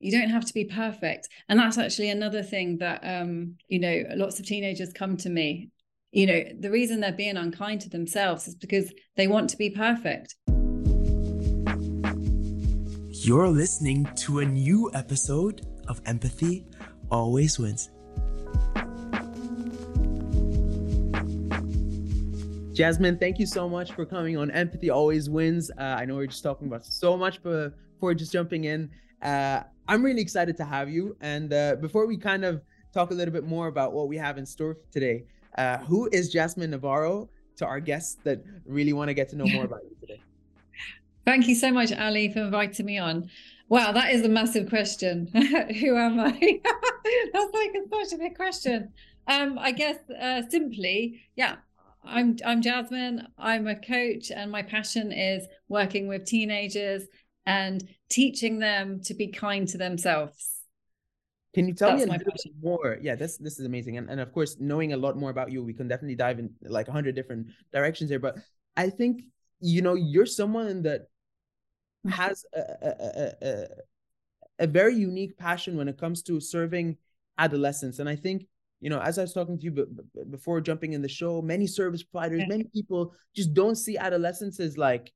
you 0.00 0.10
don't 0.10 0.30
have 0.30 0.46
to 0.46 0.54
be 0.54 0.64
perfect 0.64 1.28
and 1.48 1.58
that's 1.58 1.76
actually 1.78 2.08
another 2.08 2.42
thing 2.42 2.78
that 2.78 3.00
um 3.04 3.54
you 3.68 3.78
know 3.78 4.02
lots 4.16 4.40
of 4.40 4.46
teenagers 4.46 4.92
come 4.92 5.16
to 5.16 5.28
me 5.28 5.68
you 6.10 6.26
know 6.26 6.42
the 6.58 6.70
reason 6.70 7.00
they're 7.00 7.12
being 7.12 7.36
unkind 7.36 7.80
to 7.82 7.90
themselves 7.90 8.48
is 8.48 8.54
because 8.54 8.92
they 9.16 9.28
want 9.28 9.48
to 9.48 9.56
be 9.56 9.68
perfect 9.70 10.34
you're 13.12 13.48
listening 13.48 14.08
to 14.16 14.38
a 14.38 14.44
new 14.44 14.90
episode 14.94 15.66
of 15.86 16.00
empathy 16.06 16.66
always 17.10 17.58
wins 17.58 17.90
Jasmine, 22.72 23.18
thank 23.18 23.38
you 23.38 23.44
so 23.44 23.68
much 23.68 23.92
for 23.92 24.06
coming 24.06 24.38
on 24.38 24.50
Empathy 24.52 24.88
Always 24.88 25.28
Wins. 25.28 25.70
Uh, 25.76 25.82
I 25.82 26.06
know 26.06 26.16
we 26.16 26.24
are 26.24 26.26
just 26.26 26.42
talking 26.42 26.66
about 26.66 26.86
so 26.86 27.14
much 27.14 27.42
but 27.42 27.74
before 27.92 28.14
just 28.14 28.32
jumping 28.32 28.64
in. 28.64 28.88
Uh, 29.22 29.62
I'm 29.88 30.02
really 30.02 30.20
excited 30.20 30.56
to 30.58 30.64
have 30.64 30.88
you. 30.88 31.16
And 31.20 31.52
uh, 31.52 31.76
before 31.80 32.06
we 32.06 32.16
kind 32.16 32.44
of 32.44 32.62
talk 32.92 33.10
a 33.10 33.14
little 33.14 33.32
bit 33.32 33.44
more 33.44 33.66
about 33.68 33.92
what 33.92 34.08
we 34.08 34.16
have 34.16 34.38
in 34.38 34.46
store 34.46 34.78
today, 34.92 35.24
uh, 35.58 35.78
who 35.78 36.08
is 36.12 36.30
Jasmine 36.30 36.70
Navarro 36.70 37.28
to 37.56 37.66
our 37.66 37.80
guests 37.80 38.18
that 38.24 38.42
really 38.64 38.92
want 38.92 39.08
to 39.08 39.14
get 39.14 39.28
to 39.30 39.36
know 39.36 39.46
more 39.46 39.64
about 39.64 39.80
you 39.84 39.96
today? 40.00 40.22
Thank 41.24 41.48
you 41.48 41.54
so 41.54 41.70
much, 41.70 41.92
Ally, 41.92 42.32
for 42.32 42.40
inviting 42.40 42.86
me 42.86 42.98
on. 42.98 43.28
Wow, 43.68 43.92
that 43.92 44.12
is 44.12 44.22
a 44.22 44.28
massive 44.28 44.68
question. 44.68 45.26
who 45.32 45.96
am 45.96 46.18
I? 46.18 46.30
That's 47.32 47.54
like 47.54 47.70
a, 47.74 48.04
such 48.04 48.14
a 48.14 48.18
big 48.18 48.34
question. 48.34 48.92
Um, 49.28 49.58
I 49.58 49.70
guess 49.70 49.98
uh, 50.20 50.42
simply, 50.48 51.20
yeah, 51.36 51.56
I'm 52.04 52.36
I'm 52.44 52.62
Jasmine. 52.62 53.28
I'm 53.38 53.66
a 53.68 53.76
coach, 53.76 54.32
and 54.34 54.50
my 54.50 54.62
passion 54.62 55.12
is 55.12 55.46
working 55.68 56.08
with 56.08 56.24
teenagers 56.24 57.04
and 57.46 57.86
teaching 58.08 58.58
them 58.58 59.00
to 59.02 59.14
be 59.14 59.28
kind 59.28 59.66
to 59.68 59.78
themselves. 59.78 60.60
Can 61.54 61.66
you 61.66 61.74
tell 61.74 61.90
That's 61.90 62.06
me 62.06 62.14
a 62.14 62.18
little 62.18 62.32
bit 62.32 62.52
more? 62.62 62.98
Yeah, 63.00 63.16
this 63.16 63.36
this 63.38 63.58
is 63.58 63.66
amazing, 63.66 63.96
and 63.98 64.08
and 64.08 64.20
of 64.20 64.32
course, 64.32 64.56
knowing 64.60 64.92
a 64.92 64.96
lot 64.96 65.16
more 65.16 65.30
about 65.30 65.50
you, 65.50 65.64
we 65.64 65.74
can 65.74 65.88
definitely 65.88 66.14
dive 66.14 66.38
in 66.38 66.50
like 66.62 66.86
a 66.86 66.92
hundred 66.92 67.16
different 67.16 67.48
directions 67.72 68.08
here. 68.10 68.20
But 68.20 68.36
I 68.76 68.88
think 68.88 69.22
you 69.60 69.82
know 69.82 69.94
you're 69.94 70.26
someone 70.26 70.82
that 70.82 71.08
mm-hmm. 72.06 72.10
has 72.10 72.44
a, 72.54 72.60
a, 72.60 73.32
a, 73.42 73.66
a 74.60 74.66
very 74.68 74.94
unique 74.94 75.36
passion 75.38 75.76
when 75.76 75.88
it 75.88 75.98
comes 75.98 76.22
to 76.24 76.38
serving 76.38 76.98
adolescents, 77.36 77.98
and 77.98 78.08
I 78.08 78.14
think 78.14 78.46
you 78.80 78.88
know, 78.88 79.00
as 79.00 79.18
I 79.18 79.22
was 79.22 79.32
talking 79.32 79.58
to 79.58 79.64
you 79.64 79.86
before 80.30 80.60
jumping 80.60 80.94
in 80.94 81.02
the 81.02 81.08
show, 81.08 81.42
many 81.42 81.66
service 81.66 82.02
providers, 82.02 82.44
many 82.48 82.64
people 82.64 83.12
just 83.36 83.52
don't 83.52 83.76
see 83.76 83.98
adolescence 83.98 84.58
as 84.58 84.78
like 84.78 85.12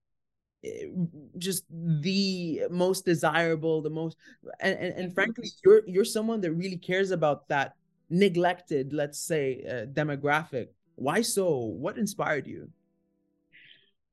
just 1.38 1.64
the 1.70 2.62
most 2.70 3.04
desirable, 3.04 3.82
the 3.82 3.90
most, 3.90 4.16
and, 4.60 4.78
and, 4.78 4.94
and 4.94 5.14
frankly, 5.14 5.48
you're 5.64 5.82
you're 5.86 6.04
someone 6.04 6.40
that 6.40 6.52
really 6.52 6.76
cares 6.78 7.10
about 7.10 7.48
that 7.48 7.74
neglected, 8.10 8.92
let's 8.92 9.18
say, 9.18 9.64
uh, 9.68 9.86
demographic. 9.86 10.68
Why 10.96 11.22
so? 11.22 11.56
What 11.56 11.98
inspired 11.98 12.46
you? 12.46 12.70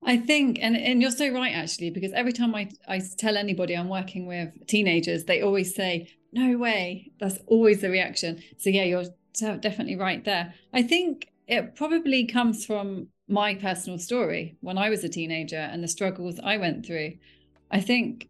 I 0.03 0.17
think, 0.17 0.57
and, 0.61 0.75
and 0.75 0.99
you're 0.99 1.11
so 1.11 1.29
right, 1.29 1.53
actually, 1.53 1.91
because 1.91 2.11
every 2.13 2.33
time 2.33 2.55
I, 2.55 2.69
I 2.88 3.02
tell 3.19 3.38
anybody 3.38 3.77
I'm 3.77 3.89
working 3.89 4.25
with 4.25 4.49
teenagers, 4.66 5.25
they 5.25 5.44
always 5.44 5.75
say, 5.75 6.09
no 6.33 6.57
way. 6.57 7.11
That's 7.19 7.38
always 7.45 7.81
the 7.81 7.89
reaction. 7.91 8.41
So, 8.57 8.72
yeah, 8.72 8.83
you're 8.83 9.05
definitely 9.59 9.97
right 9.97 10.25
there. 10.25 10.55
I 10.73 10.81
think 10.81 11.29
it 11.47 11.75
probably 11.75 12.25
comes 12.25 12.66
from 12.66 13.09
my 13.31 13.55
personal 13.55 13.97
story 13.97 14.57
when 14.61 14.77
I 14.77 14.89
was 14.89 15.03
a 15.03 15.09
teenager 15.09 15.57
and 15.57 15.83
the 15.83 15.87
struggles 15.87 16.39
I 16.43 16.57
went 16.57 16.85
through. 16.85 17.13
I 17.71 17.79
think 17.79 18.29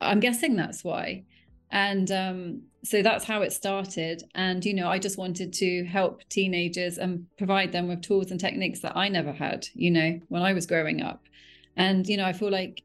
I'm 0.00 0.20
guessing 0.20 0.56
that's 0.56 0.84
why. 0.84 1.24
And 1.70 2.10
um, 2.10 2.62
so 2.84 3.02
that's 3.02 3.24
how 3.24 3.42
it 3.42 3.52
started. 3.52 4.24
And, 4.34 4.64
you 4.64 4.74
know, 4.74 4.88
I 4.88 4.98
just 4.98 5.18
wanted 5.18 5.52
to 5.54 5.84
help 5.84 6.22
teenagers 6.28 6.98
and 6.98 7.26
provide 7.36 7.72
them 7.72 7.88
with 7.88 8.02
tools 8.02 8.30
and 8.30 8.40
techniques 8.40 8.80
that 8.80 8.96
I 8.96 9.08
never 9.08 9.32
had, 9.32 9.68
you 9.74 9.90
know, 9.90 10.20
when 10.28 10.42
I 10.42 10.52
was 10.52 10.66
growing 10.66 11.02
up. 11.02 11.24
And, 11.76 12.06
you 12.06 12.16
know, 12.16 12.24
I 12.24 12.32
feel 12.32 12.50
like 12.50 12.82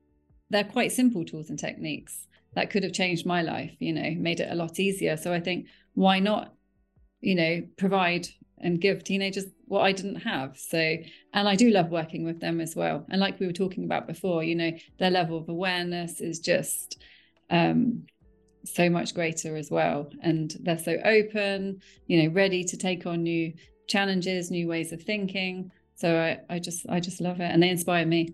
they're 0.49 0.63
quite 0.63 0.91
simple 0.91 1.25
tools 1.25 1.49
and 1.49 1.57
techniques 1.57 2.27
that 2.53 2.69
could 2.69 2.83
have 2.83 2.93
changed 2.93 3.25
my 3.25 3.41
life, 3.41 3.75
you 3.79 3.93
know, 3.93 4.11
made 4.17 4.39
it 4.39 4.51
a 4.51 4.55
lot 4.55 4.79
easier. 4.79 5.17
So 5.17 5.33
I 5.33 5.39
think 5.39 5.67
why 5.93 6.19
not 6.19 6.55
you 7.25 7.33
know, 7.33 7.63
provide 7.75 8.27
and 8.59 8.81
give 8.81 9.03
teenagers 9.03 9.45
what 9.67 9.81
I 9.81 9.91
didn't 9.91 10.17
have. 10.17 10.57
So, 10.57 10.77
and 11.33 11.47
I 11.47 11.55
do 11.55 11.69
love 11.69 11.89
working 11.89 12.23
with 12.25 12.39
them 12.39 12.61
as 12.61 12.75
well. 12.75 13.05
And 13.09 13.19
like 13.19 13.39
we 13.39 13.47
were 13.47 13.53
talking 13.53 13.83
about 13.83 14.07
before, 14.07 14.43
you 14.43 14.55
know, 14.55 14.71
their 14.99 15.11
level 15.11 15.37
of 15.37 15.49
awareness 15.49 16.21
is 16.21 16.39
just 16.39 17.01
um, 17.49 18.03
so 18.63 18.89
much 18.89 19.13
greater 19.13 19.55
as 19.57 19.69
well. 19.69 20.09
And 20.21 20.55
they're 20.61 20.77
so 20.77 20.97
open, 21.03 21.81
you 22.07 22.23
know, 22.23 22.33
ready 22.33 22.63
to 22.63 22.77
take 22.77 23.05
on 23.05 23.23
new 23.23 23.53
challenges, 23.87 24.51
new 24.51 24.67
ways 24.67 24.91
of 24.91 25.01
thinking. 25.01 25.71
So 25.95 26.17
I, 26.17 26.55
I 26.55 26.59
just, 26.59 26.85
I 26.89 26.99
just 26.99 27.21
love 27.21 27.39
it, 27.39 27.51
and 27.51 27.61
they 27.61 27.69
inspire 27.69 28.05
me. 28.05 28.33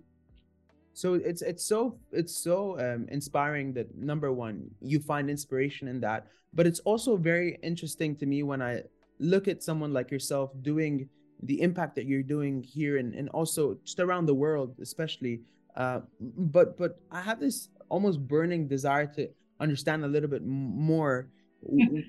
So 0.94 1.14
it's 1.14 1.42
it's 1.42 1.64
so 1.64 1.98
it's 2.12 2.36
so 2.36 2.78
um, 2.80 3.08
inspiring 3.10 3.74
that 3.74 3.96
number 3.96 4.32
one 4.32 4.70
you 4.82 5.00
find 5.00 5.30
inspiration 5.30 5.88
in 5.88 6.02
that, 6.02 6.28
but 6.54 6.68
it's 6.68 6.80
also 6.80 7.16
very 7.16 7.60
interesting 7.64 8.16
to 8.18 8.26
me 8.26 8.44
when 8.44 8.62
I 8.62 8.84
look 9.22 9.48
at 9.48 9.64
someone 9.64 9.94
like 9.94 10.12
yourself 10.12 10.52
doing 10.62 11.08
the 11.44 11.62
impact 11.62 11.96
that 11.96 12.06
you're 12.06 12.24
doing 12.24 12.62
here 12.62 12.98
and, 12.98 13.16
and 13.16 13.30
also 13.30 13.78
just 13.84 14.00
around 14.00 14.26
the 14.26 14.34
world 14.34 14.76
especially 14.82 15.42
uh, 15.78 16.00
but 16.38 16.78
but 16.78 17.00
i 17.12 17.22
have 17.22 17.40
this 17.40 17.70
almost 17.92 18.26
burning 18.28 18.68
desire 18.68 19.06
to 19.06 19.28
understand 19.60 20.04
a 20.04 20.08
little 20.08 20.30
bit 20.30 20.44
more. 20.44 21.30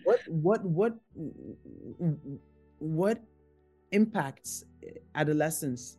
What 0.04 0.20
what 0.28 0.64
what 0.64 0.94
what 2.78 3.18
impacts 3.90 4.64
adolescence 5.14 5.98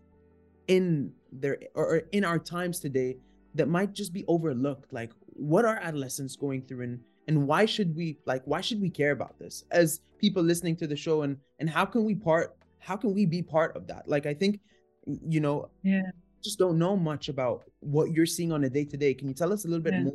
in 0.67 1.11
their 1.31 1.59
or 1.75 2.01
in 2.11 2.25
our 2.25 2.39
times 2.39 2.79
today 2.79 3.17
that 3.53 3.67
might 3.67 3.93
just 3.93 4.11
be 4.11 4.25
overlooked? 4.27 4.91
Like 4.91 5.11
what 5.33 5.65
are 5.65 5.77
adolescents 5.77 6.35
going 6.35 6.63
through 6.63 6.81
and 6.81 6.99
and 7.27 7.47
why 7.47 7.65
should 7.65 7.95
we 7.95 8.17
like 8.25 8.43
why 8.45 8.61
should 8.61 8.81
we 8.81 8.89
care 8.89 9.11
about 9.11 9.37
this 9.39 9.63
as 9.71 10.01
people 10.19 10.43
listening 10.43 10.75
to 10.77 10.87
the 10.87 10.95
show? 10.95 11.23
And 11.23 11.37
and 11.59 11.69
how 11.69 11.85
can 11.85 12.03
we 12.03 12.15
part 12.15 12.55
how 12.79 12.95
can 12.95 13.13
we 13.13 13.25
be 13.25 13.41
part 13.41 13.75
of 13.75 13.87
that? 13.87 14.07
Like 14.07 14.25
i 14.25 14.33
think 14.33 14.59
you 15.05 15.39
know 15.39 15.69
yeah. 15.83 16.01
just 16.43 16.59
don't 16.59 16.77
know 16.77 16.95
much 16.95 17.29
about 17.29 17.63
what 17.79 18.11
you're 18.11 18.25
seeing 18.25 18.51
on 18.51 18.63
a 18.63 18.69
day 18.69 18.85
to 18.85 18.97
day 18.97 19.13
can 19.13 19.27
you 19.27 19.33
tell 19.33 19.51
us 19.51 19.65
a 19.65 19.67
little 19.67 19.83
bit 19.83 19.93
yeah. 19.93 20.03
more? 20.03 20.13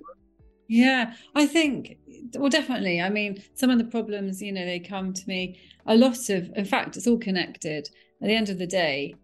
Yeah 0.68 1.14
i 1.34 1.46
think 1.46 1.98
well 2.34 2.50
definitely. 2.50 3.00
I 3.00 3.08
mean 3.08 3.42
some 3.54 3.70
of 3.70 3.78
the 3.78 3.84
problems 3.84 4.42
you 4.42 4.52
know 4.52 4.64
they 4.64 4.80
come 4.80 5.12
to 5.12 5.28
me. 5.28 5.58
A 5.86 5.96
lot 5.96 6.28
of 6.28 6.50
in 6.54 6.64
fact 6.64 6.96
it's 6.96 7.06
all 7.06 7.18
connected. 7.18 7.88
At 8.20 8.26
the 8.28 8.34
end 8.34 8.48
of 8.48 8.58
the 8.58 8.66
day 8.66 9.14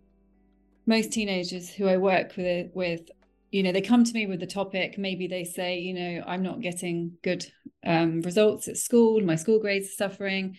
most 0.87 1.13
teenagers 1.13 1.71
who 1.71 1.87
i 1.89 1.97
work 1.97 2.37
with 2.37 2.71
with 2.75 3.11
you 3.55 3.63
know 3.63 3.71
they 3.71 3.81
come 3.81 4.03
to 4.03 4.13
me 4.13 4.27
with 4.27 4.41
the 4.41 4.49
topic 4.49 4.99
maybe 4.99 5.29
they 5.29 5.45
say 5.45 5.79
you 5.79 5.95
know 5.95 6.25
i'm 6.27 6.43
not 6.43 6.61
getting 6.61 7.13
good 7.23 7.47
um, 7.87 8.21
results 8.23 8.67
at 8.67 8.77
school 8.77 9.21
my 9.21 9.37
school 9.37 9.61
grades 9.61 9.91
are 9.91 10.09
suffering. 10.09 10.57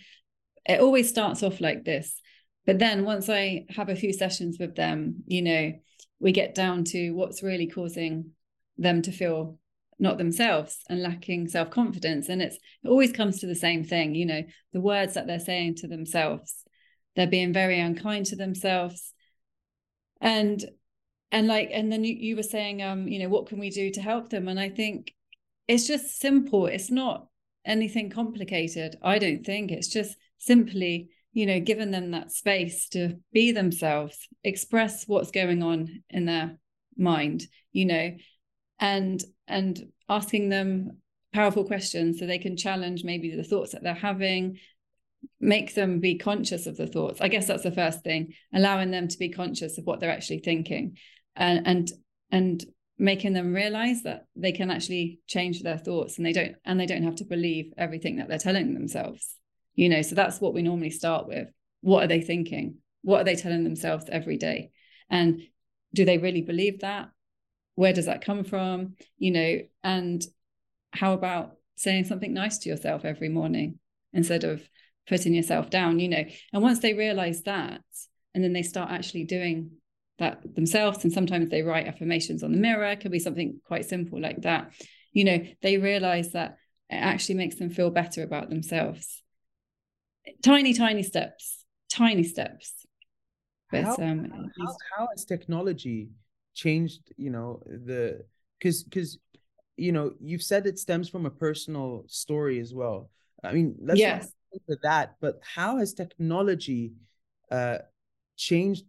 It 0.68 0.80
always 0.80 1.10
starts 1.10 1.44
off 1.44 1.60
like 1.62 1.84
this. 1.84 2.20
But 2.66 2.80
then 2.80 3.04
once 3.04 3.28
i 3.28 3.66
have 3.70 3.90
a 3.90 3.98
few 3.98 4.14
sessions 4.14 4.58
with 4.60 4.76
them 4.76 5.24
you 5.28 5.42
know 5.42 5.74
we 6.20 6.32
get 6.32 6.56
down 6.56 6.86
to 6.86 7.12
what's 7.12 7.44
really 7.44 7.68
causing 7.68 8.32
them 8.78 9.02
to 9.02 9.12
feel 9.12 9.60
not 10.00 10.18
themselves 10.18 10.80
and 10.90 11.02
lacking 11.02 11.48
self-confidence. 11.48 12.30
And 12.30 12.42
it's 12.42 12.56
it 12.56 12.88
always 12.88 13.12
comes 13.12 13.40
to 13.40 13.48
the 13.48 13.56
same 13.56 13.84
thing 13.84 14.16
you 14.16 14.26
know 14.26 14.44
the 14.72 14.82
words 14.82 15.16
that 15.16 15.28
they're 15.28 15.40
saying 15.40 15.76
to 15.78 15.88
themselves. 15.90 16.64
They're 17.18 17.28
being 17.28 17.52
very 17.52 17.80
unkind 17.80 18.28
to 18.28 18.38
themselves. 18.38 19.14
And 20.22 20.64
and 21.36 21.48
like 21.48 21.70
and 21.74 21.92
then 21.92 22.06
you, 22.06 22.16
you 22.16 22.36
were 22.38 22.44
saying 22.44 22.82
um 22.82 23.10
you 23.10 23.20
know 23.20 23.28
what 23.28 23.48
can 23.48 23.60
we 23.60 23.70
do 23.70 23.92
to 23.92 24.02
help 24.02 24.30
them? 24.30 24.48
And 24.48 24.60
i 24.60 24.70
think 24.70 25.14
it's 25.68 25.86
just 25.86 26.20
simple. 26.20 26.68
It's 26.68 26.92
not 26.92 27.28
anything 27.66 28.10
complicated 28.10 28.96
i 29.02 29.20
don't 29.20 29.46
think. 29.46 29.72
It's 29.72 29.90
just 29.90 30.16
simply 30.38 31.10
you 31.34 31.46
know 31.46 31.60
giving 31.60 31.92
them 31.92 32.12
that 32.12 32.32
space 32.32 32.88
to 32.90 33.18
be 33.34 33.52
themselves 33.52 34.28
express 34.44 35.06
what's 35.08 35.32
going 35.32 35.62
on 35.62 36.04
in 36.10 36.26
their 36.26 36.58
mind 36.98 37.44
you 37.74 37.86
know 37.86 38.16
and 38.80 39.22
and 39.48 39.92
asking 40.08 40.48
them 40.50 40.98
powerful 41.34 41.66
questions 41.66 42.20
so 42.20 42.26
they 42.26 42.38
can 42.38 42.56
challenge 42.56 43.04
maybe 43.04 43.36
the 43.36 43.44
thoughts 43.44 43.74
that 43.74 43.84
they're 43.84 43.94
having 43.94 44.58
make 45.40 45.74
them 45.74 46.00
be 46.00 46.18
conscious 46.18 46.68
of 46.68 46.78
the 46.78 46.88
thoughts. 46.88 47.20
I 47.20 47.28
guess 47.28 47.48
that's 47.48 47.64
the 47.64 47.72
first 47.72 48.04
thing 48.04 48.34
allowing 48.54 48.92
them 48.92 49.08
to 49.08 49.18
be 49.18 49.30
conscious 49.30 49.78
of 49.78 49.86
what 49.86 50.00
they're 50.00 50.12
actually 50.12 50.40
thinking 50.40 50.98
and 51.36 51.68
and 51.68 51.92
and 52.32 52.66
making 52.98 53.34
them 53.34 53.54
realize 53.54 54.04
that 54.04 54.26
they 54.36 54.52
can 54.52 54.72
actually 54.72 55.20
change 55.28 55.62
their 55.62 55.78
thoughts 55.78 56.18
and 56.18 56.26
they 56.26 56.32
don't 56.32 56.56
and 56.64 56.80
they 56.80 56.86
don't 56.86 57.04
have 57.04 57.16
to 57.16 57.26
believe 57.26 57.74
everything 57.78 58.18
that 58.18 58.30
they're 58.30 58.38
telling 58.38 58.74
themselves 58.74 59.36
you 59.76 59.90
know? 59.90 60.02
So 60.02 60.16
that's 60.16 60.42
what 60.42 60.54
we 60.54 60.62
normally 60.62 60.90
start 60.90 61.28
with. 61.28 61.50
What 61.82 62.04
are 62.04 62.08
they 62.08 62.22
thinking? 62.22 62.78
What 63.04 63.22
are 63.22 63.24
they 63.26 63.36
telling 63.36 63.64
themselves 63.64 64.06
every 64.10 64.38
day? 64.38 64.72
And 65.10 65.42
do 65.94 66.06
they 66.06 66.18
really 66.18 66.42
believe 66.42 66.80
that? 66.80 67.10
Where 67.76 67.94
does 67.94 68.06
that 68.06 68.24
come 68.24 68.44
from? 68.44 68.96
You 69.18 69.32
know 69.32 69.60
and 69.84 70.26
how 70.92 71.14
about 71.14 71.58
saying 71.76 72.06
something 72.06 72.34
nice 72.34 72.60
to 72.60 72.70
yourself 72.70 73.04
every 73.04 73.28
morning 73.28 73.80
instead 74.14 74.46
of 74.46 74.68
putting 75.08 75.34
yourself 75.34 75.70
down, 75.70 76.00
you 76.00 76.08
know. 76.08 76.24
And 76.54 76.64
once 76.64 76.80
they 76.80 76.94
realize 76.94 77.44
that, 77.44 77.82
and 78.34 78.44
then 78.44 78.54
they 78.54 78.64
start 78.64 78.92
actually 78.92 79.26
doing 79.26 79.72
that 80.18 80.56
themselves, 80.56 81.04
and 81.04 81.12
sometimes 81.12 81.50
they 81.50 81.62
write 81.62 81.88
affirmations 81.88 82.44
on 82.44 82.52
the 82.52 82.58
mirror, 82.58 82.86
it 82.86 83.02
could 83.02 83.12
be 83.12 83.20
something 83.20 83.60
quite 83.66 83.86
simple 83.86 84.20
like 84.20 84.42
that, 84.44 84.72
you 85.12 85.24
know, 85.24 85.40
they 85.62 85.78
realize 85.78 86.32
that 86.32 86.58
it 86.90 86.96
actually 86.96 87.36
makes 87.36 87.56
them 87.56 87.70
feel 87.70 87.90
better 87.90 88.24
about 88.24 88.50
themselves. 88.50 89.22
Tiny, 90.44 90.74
tiny 90.74 91.04
steps, 91.04 91.64
tiny 91.90 92.24
steps. 92.24 92.86
But 93.72 93.84
how, 93.84 93.96
um, 93.98 94.52
how, 94.58 94.78
how 94.98 95.08
has 95.12 95.26
technology 95.26 96.10
changed, 96.54 97.14
you 97.18 97.32
know, 97.32 97.62
the 97.66 98.26
because 98.60 98.84
because 98.84 99.18
you 99.78 99.92
know 99.92 100.14
you've 100.20 100.44
said 100.44 100.66
it 100.66 100.80
stems 100.80 101.10
from 101.10 101.26
a 101.26 101.30
personal 101.30 102.04
story 102.08 102.60
as 102.60 102.74
well 102.74 103.10
i 103.44 103.52
mean 103.52 103.76
let's 103.82 104.00
yes. 104.00 104.32
that 104.84 105.16
but 105.20 105.40
how 105.42 105.78
has 105.78 105.94
technology 105.94 106.94
uh 107.52 107.78
changed 108.38 108.86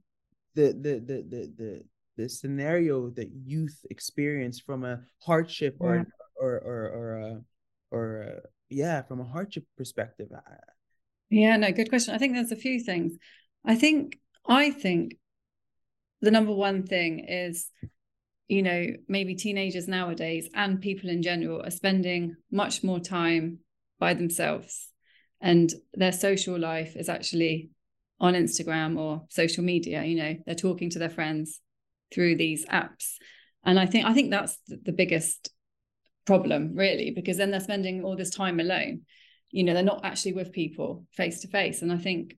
the 0.56 0.72
the 0.72 0.94
the 0.98 1.18
the 1.28 1.52
the, 1.56 1.84
the 2.16 2.28
scenario 2.28 3.10
that 3.10 3.30
youth 3.44 3.78
experience 3.90 4.58
from 4.58 4.84
a 4.84 5.00
hardship 5.22 5.76
yeah. 5.80 5.86
or 5.86 6.06
or 6.40 6.52
or 6.58 6.80
or 6.98 7.22
uh, 7.22 7.38
or 7.96 8.22
uh, 8.24 8.40
yeah 8.68 9.02
from 9.02 9.20
a 9.20 9.24
hardship 9.24 9.64
perspective 9.76 10.28
yeah 11.30 11.56
no 11.56 11.70
good 11.70 11.88
question 11.88 12.14
i 12.14 12.18
think 12.18 12.34
there's 12.34 12.52
a 12.52 12.56
few 12.56 12.80
things 12.80 13.12
i 13.64 13.74
think 13.74 14.18
i 14.48 14.70
think 14.70 15.16
the 16.20 16.30
number 16.30 16.52
one 16.52 16.82
thing 16.82 17.20
is 17.28 17.70
you 18.48 18.62
know, 18.62 18.86
maybe 19.08 19.34
teenagers 19.34 19.88
nowadays 19.88 20.48
and 20.54 20.80
people 20.80 21.10
in 21.10 21.22
general 21.22 21.62
are 21.62 21.70
spending 21.70 22.36
much 22.50 22.84
more 22.84 23.00
time 23.00 23.58
by 23.98 24.14
themselves. 24.14 24.88
And 25.40 25.72
their 25.94 26.12
social 26.12 26.58
life 26.58 26.96
is 26.96 27.08
actually 27.08 27.70
on 28.18 28.34
Instagram 28.34 28.98
or 28.98 29.24
social 29.28 29.64
media, 29.64 30.04
you 30.04 30.16
know, 30.16 30.36
they're 30.46 30.54
talking 30.54 30.90
to 30.90 30.98
their 30.98 31.10
friends 31.10 31.60
through 32.12 32.36
these 32.36 32.64
apps. 32.66 33.14
And 33.64 33.78
I 33.78 33.86
think 33.86 34.06
I 34.06 34.14
think 34.14 34.30
that's 34.30 34.56
the 34.66 34.92
biggest 34.92 35.50
problem, 36.24 36.74
really, 36.74 37.10
because 37.10 37.36
then 37.36 37.50
they're 37.50 37.60
spending 37.60 38.04
all 38.04 38.16
this 38.16 38.30
time 38.30 38.60
alone. 38.60 39.02
You 39.50 39.64
know, 39.64 39.74
they're 39.74 39.82
not 39.82 40.04
actually 40.04 40.34
with 40.34 40.52
people 40.52 41.06
face 41.12 41.40
to 41.40 41.48
face. 41.48 41.82
And 41.82 41.92
I 41.92 41.98
think 41.98 42.36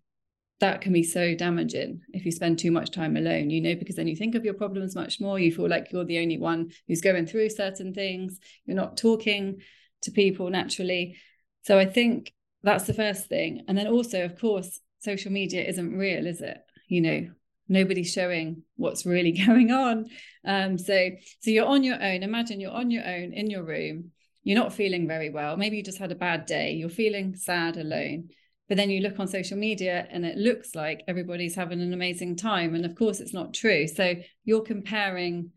that 0.60 0.80
can 0.80 0.92
be 0.92 1.02
so 1.02 1.34
damaging 1.34 2.00
if 2.12 2.24
you 2.24 2.32
spend 2.32 2.58
too 2.58 2.70
much 2.70 2.90
time 2.90 3.16
alone, 3.16 3.50
you 3.50 3.60
know, 3.60 3.76
because 3.76 3.96
then 3.96 4.08
you 4.08 4.16
think 4.16 4.34
of 4.34 4.44
your 4.44 4.54
problems 4.54 4.94
much 4.94 5.20
more. 5.20 5.38
You 5.38 5.52
feel 5.52 5.68
like 5.68 5.92
you're 5.92 6.04
the 6.04 6.18
only 6.18 6.38
one 6.38 6.70
who's 6.86 7.00
going 7.00 7.26
through 7.26 7.50
certain 7.50 7.94
things. 7.94 8.38
You're 8.66 8.76
not 8.76 8.96
talking 8.96 9.60
to 10.02 10.10
people 10.10 10.50
naturally. 10.50 11.16
So 11.62 11.78
I 11.78 11.86
think 11.86 12.32
that's 12.62 12.84
the 12.84 12.94
first 12.94 13.26
thing. 13.28 13.64
And 13.68 13.78
then 13.78 13.86
also, 13.86 14.24
of 14.24 14.38
course, 14.38 14.80
social 15.00 15.32
media 15.32 15.64
isn't 15.64 15.96
real, 15.96 16.26
is 16.26 16.40
it? 16.40 16.58
You 16.88 17.00
know, 17.00 17.30
nobody's 17.68 18.12
showing 18.12 18.62
what's 18.76 19.06
really 19.06 19.32
going 19.46 19.70
on. 19.70 20.06
Um, 20.44 20.78
so 20.78 21.10
so 21.40 21.50
you're 21.50 21.66
on 21.66 21.84
your 21.84 22.02
own. 22.02 22.22
Imagine 22.22 22.60
you're 22.60 22.72
on 22.72 22.90
your 22.90 23.06
own 23.06 23.32
in 23.32 23.50
your 23.50 23.64
room. 23.64 24.12
You're 24.42 24.58
not 24.58 24.72
feeling 24.72 25.06
very 25.06 25.30
well. 25.30 25.56
Maybe 25.56 25.76
you 25.76 25.82
just 25.82 25.98
had 25.98 26.12
a 26.12 26.16
bad 26.16 26.46
day. 26.46 26.72
You're 26.72 26.88
feeling 26.88 27.36
sad 27.36 27.76
alone 27.76 28.30
but 28.68 28.76
then 28.76 28.90
you 28.90 29.00
look 29.00 29.18
on 29.18 29.26
social 29.26 29.56
media 29.56 30.06
and 30.10 30.24
it 30.24 30.36
looks 30.36 30.74
like 30.74 31.02
everybody's 31.08 31.54
having 31.54 31.80
an 31.80 31.92
amazing 31.92 32.36
time 32.36 32.74
and 32.74 32.84
of 32.84 32.94
course 32.94 33.20
it's 33.20 33.34
not 33.34 33.54
true 33.54 33.88
so 33.88 34.14
you're 34.44 34.62
comparing 34.62 35.50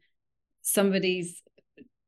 somebody's 0.62 1.42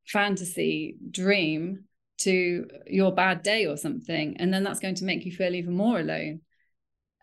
fantasy 0.06 0.98
dream 1.12 1.84
to 2.18 2.68
your 2.88 3.12
bad 3.12 3.44
day 3.44 3.66
or 3.66 3.76
something 3.76 4.38
and 4.38 4.54
then 4.54 4.64
that's 4.64 4.80
going 4.80 4.96
to 4.96 5.06
make 5.06 5.26
you 5.26 5.32
feel 5.32 5.54
even 5.54 5.74
more 5.74 6.00
alone 6.00 6.42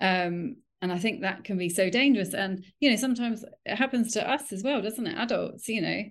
um, 0.00 0.56
and 0.82 0.92
i 0.92 0.98
think 0.98 1.20
that 1.20 1.44
can 1.44 1.58
be 1.58 1.68
so 1.68 1.90
dangerous. 1.90 2.34
And 2.34 2.64
you 2.80 2.90
know 2.90 2.96
sometimes 2.96 3.44
it 3.64 3.76
happens 3.76 4.12
to 4.14 4.28
us 4.28 4.52
as 4.52 4.62
well 4.62 4.82
doesn't 4.82 5.06
it? 5.06 5.18
Adults 5.18 5.68
you 5.68 5.80
know. 5.80 6.02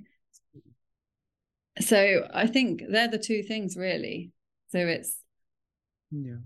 So 1.82 2.28
i 2.34 2.48
think 2.48 2.84
they're 2.90 3.08
the 3.08 3.18
two 3.18 3.44
things 3.44 3.76
really. 3.78 4.32
So 4.72 4.80
it's 4.80 5.18
yeah. 6.12 6.38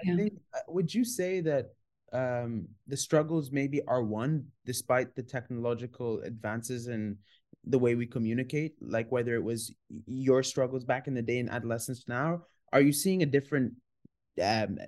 I 0.00 0.16
think, 0.16 0.34
uh, 0.54 0.60
would 0.68 0.92
you 0.92 1.04
say 1.04 1.40
that 1.40 1.70
um, 2.12 2.68
the 2.86 2.96
struggles 2.96 3.50
maybe 3.50 3.80
are 3.86 4.02
one 4.02 4.44
despite 4.66 5.14
the 5.14 5.22
technological 5.22 6.20
advances 6.20 6.88
and 6.88 7.16
the 7.64 7.78
way 7.78 7.94
we 7.94 8.06
communicate? 8.06 8.74
Like 8.80 9.10
whether 9.10 9.34
it 9.34 9.42
was 9.42 9.72
your 10.06 10.42
struggles 10.42 10.84
back 10.84 11.08
in 11.08 11.14
the 11.14 11.22
day 11.22 11.38
in 11.38 11.48
adolescence 11.48 12.04
now, 12.08 12.42
are 12.72 12.80
you 12.80 12.92
seeing 12.92 13.22
a 13.22 13.26
different 13.26 13.74
um, 14.42 14.78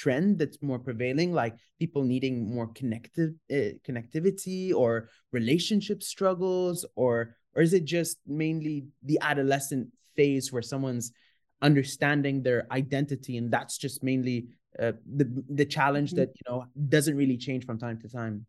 trend 0.00 0.38
that's 0.38 0.62
more 0.62 0.78
prevailing 0.78 1.32
like 1.32 1.54
people 1.78 2.02
needing 2.02 2.54
more 2.54 2.68
connective 2.68 3.32
uh, 3.52 3.72
connectivity 3.86 4.72
or 4.74 5.08
relationship 5.32 6.02
struggles 6.02 6.86
or 6.96 7.36
or 7.54 7.62
is 7.62 7.72
it 7.74 7.84
just 7.84 8.16
mainly 8.26 8.86
the 9.02 9.18
adolescent 9.20 9.88
phase 10.16 10.52
where 10.52 10.62
someone's 10.62 11.12
understanding 11.60 12.42
their 12.42 12.66
identity 12.72 13.36
and 13.36 13.50
that's 13.50 13.76
just 13.76 14.02
mainly 14.02 14.46
uh, 14.82 14.92
the 15.18 15.26
the 15.50 15.66
challenge 15.66 16.10
mm-hmm. 16.10 16.20
that 16.20 16.30
you 16.38 16.44
know 16.48 16.64
doesn't 16.88 17.16
really 17.16 17.36
change 17.36 17.66
from 17.66 17.78
time 17.78 17.98
to 18.00 18.08
time 18.08 18.46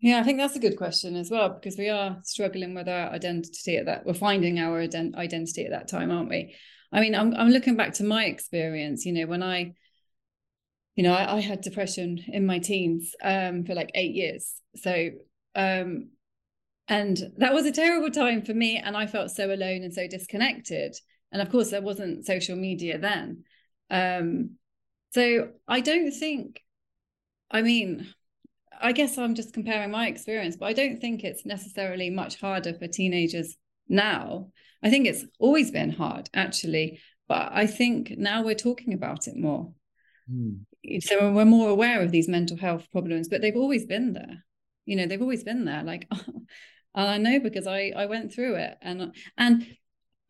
yeah 0.00 0.20
i 0.20 0.22
think 0.22 0.38
that's 0.38 0.54
a 0.54 0.64
good 0.66 0.76
question 0.76 1.16
as 1.16 1.30
well 1.30 1.48
because 1.48 1.76
we 1.76 1.88
are 1.88 2.18
struggling 2.22 2.74
with 2.74 2.88
our 2.88 3.08
identity 3.10 3.76
at 3.76 3.86
that 3.86 4.06
we're 4.06 4.14
finding 4.28 4.60
our 4.60 4.86
ident- 4.86 5.16
identity 5.16 5.64
at 5.64 5.72
that 5.72 5.88
time 5.88 6.12
aren't 6.12 6.28
we 6.28 6.54
i 6.92 7.00
mean 7.00 7.14
I'm, 7.14 7.34
I'm 7.34 7.50
looking 7.50 7.76
back 7.76 7.94
to 7.94 8.04
my 8.04 8.26
experience 8.26 9.04
you 9.04 9.12
know 9.14 9.26
when 9.26 9.42
i 9.42 9.74
you 10.94 11.02
know 11.02 11.12
i, 11.12 11.36
I 11.36 11.40
had 11.40 11.60
depression 11.60 12.18
in 12.28 12.46
my 12.46 12.58
teens 12.58 13.14
um, 13.22 13.64
for 13.64 13.74
like 13.74 13.90
eight 13.94 14.14
years. 14.14 14.54
So 14.76 15.10
um, 15.54 16.10
and 16.88 17.18
that 17.38 17.54
was 17.54 17.64
a 17.64 17.72
terrible 17.72 18.10
time 18.10 18.42
for 18.42 18.52
me 18.52 18.76
and 18.76 18.96
i 18.96 19.06
felt 19.06 19.30
so 19.30 19.46
alone 19.46 19.82
and 19.82 19.94
so 19.94 20.06
disconnected. 20.08 20.96
And 21.32 21.42
of 21.42 21.50
course 21.50 21.70
there 21.70 21.82
wasn't 21.82 22.26
social 22.26 22.56
media 22.56 22.98
then. 22.98 23.44
Um, 23.90 24.56
so 25.14 25.50
i 25.68 25.80
don't 25.80 26.10
think 26.10 26.60
i 27.50 27.62
mean 27.62 28.12
i 28.80 28.90
guess 28.90 29.16
i'm 29.16 29.34
just 29.36 29.54
comparing 29.54 29.90
my 29.90 30.08
experience 30.08 30.56
but 30.56 30.66
i 30.66 30.72
don't 30.72 31.00
think 31.00 31.22
it's 31.22 31.46
necessarily 31.46 32.10
much 32.10 32.40
harder 32.40 32.74
for 32.74 32.88
teenagers 32.88 33.56
now. 33.88 34.48
I 34.82 34.90
think 34.90 35.06
it's 35.06 35.24
always 35.38 35.70
been 35.70 35.90
hard 35.90 36.28
actually 36.34 37.00
but 37.28 37.50
i 37.52 37.66
think 37.66 38.14
now 38.18 38.42
we're 38.42 38.54
talking 38.54 38.92
about 38.92 39.28
it 39.28 39.36
more 39.36 39.72
mm. 40.30 40.58
so 41.02 41.32
we're 41.32 41.44
more 41.44 41.68
aware 41.68 42.02
of 42.02 42.10
these 42.10 42.28
mental 42.28 42.56
health 42.56 42.86
problems 42.92 43.28
but 43.28 43.40
they've 43.40 43.56
always 43.56 43.86
been 43.86 44.12
there 44.12 44.44
you 44.84 44.96
know 44.96 45.06
they've 45.06 45.22
always 45.22 45.44
been 45.44 45.64
there 45.64 45.82
like 45.82 46.08
I 46.94 47.18
know 47.18 47.40
because 47.40 47.66
I 47.66 47.92
I 47.96 48.06
went 48.06 48.32
through 48.32 48.54
it 48.54 48.76
and 48.80 49.12
and 49.36 49.66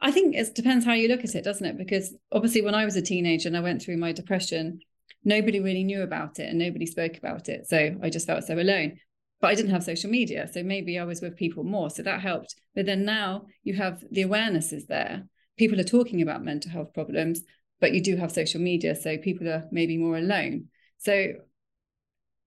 I 0.01 0.11
think 0.11 0.35
it 0.35 0.55
depends 0.55 0.85
how 0.85 0.93
you 0.93 1.09
look 1.09 1.25
at 1.25 1.35
it, 1.35 1.45
doesn't 1.45 1.67
it? 1.67 1.79
Because 1.79 2.15
obviously, 2.31 2.61
when 2.61 2.75
I 2.75 2.85
was 2.85 2.95
a 2.95 3.03
teenager 3.03 3.49
and 3.49 3.57
I 3.57 3.61
went 3.61 3.81
through 3.83 3.97
my 3.97 4.13
depression, 4.13 4.81
nobody 5.25 5.61
really 5.61 5.83
knew 5.83 6.03
about 6.03 6.39
it 6.39 6.49
and 6.51 6.59
nobody 6.59 6.85
spoke 6.85 7.17
about 7.17 7.49
it. 7.49 7.67
So 7.67 7.97
I 8.03 8.11
just 8.11 8.27
felt 8.27 8.45
so 8.45 8.59
alone. 8.59 8.99
But 9.41 9.49
I 9.49 9.55
didn't 9.55 9.71
have 9.71 9.83
social 9.83 10.11
media. 10.11 10.47
So 10.53 10.63
maybe 10.63 10.99
I 10.99 11.05
was 11.05 11.23
with 11.23 11.37
people 11.37 11.65
more. 11.65 11.89
So 11.89 12.03
that 12.03 12.21
helped. 12.21 12.55
But 12.75 12.85
then 12.85 13.07
now 13.07 13.47
you 13.63 13.75
have 13.75 14.05
the 14.11 14.23
awareness 14.23 14.73
is 14.73 14.87
there. 14.87 15.25
People 15.57 15.81
are 15.81 15.85
talking 15.85 16.21
about 16.21 16.45
mental 16.45 16.71
health 16.71 16.93
problems, 16.93 17.41
but 17.81 17.93
you 17.93 18.00
do 18.00 18.16
have 18.16 18.33
social 18.33 18.61
media. 18.61 18.95
So 18.95 19.19
people 19.19 19.49
are 19.49 19.64
maybe 19.71 19.97
more 19.97 20.16
alone. 20.16 20.69
So 20.99 21.35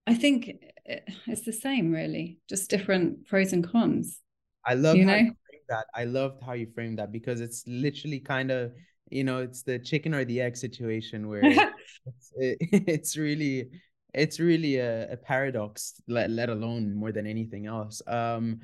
I 0.05 0.13
think 0.15 0.51
it's 0.85 1.45
the 1.45 1.53
same, 1.53 1.91
really, 1.91 2.39
just 2.47 2.69
different 2.69 3.27
pros 3.27 3.53
and 3.53 3.67
cons. 3.67 4.19
I 4.65 4.73
love 4.73 4.97
you 4.97 5.05
know? 5.05 5.29
that. 5.69 5.85
I 5.93 6.05
loved 6.05 6.41
how 6.41 6.53
you 6.53 6.67
framed 6.73 6.99
that 6.99 7.11
because 7.11 7.41
it's 7.41 7.63
literally 7.67 8.19
kind 8.19 8.51
of 8.51 8.71
you 9.09 9.23
know 9.23 9.39
it's 9.39 9.63
the 9.63 9.79
chicken 9.79 10.13
or 10.13 10.25
the 10.25 10.41
egg 10.41 10.55
situation 10.57 11.27
where 11.27 11.41
it's, 11.45 12.31
it, 12.35 12.57
it's 12.87 13.17
really 13.17 13.69
it's 14.13 14.39
really 14.39 14.77
a, 14.77 15.11
a, 15.11 15.17
paradox 15.17 16.01
let, 16.07 16.29
let 16.29 16.49
alone 16.49 16.93
more 16.93 17.11
than 17.11 17.27
anything 17.27 17.67
else 17.67 18.01
um 18.07 18.59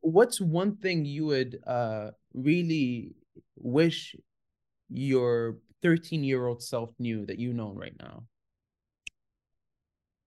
what's 0.00 0.40
one 0.40 0.76
thing 0.76 1.04
you 1.04 1.26
would 1.26 1.58
uh 1.66 2.10
really 2.34 3.14
wish 3.56 4.16
your 4.88 5.58
13 5.82 6.24
year 6.24 6.46
old 6.46 6.62
self 6.62 6.90
knew 6.98 7.26
that 7.26 7.38
you 7.38 7.52
know 7.52 7.72
right 7.72 7.94
now 7.98 8.22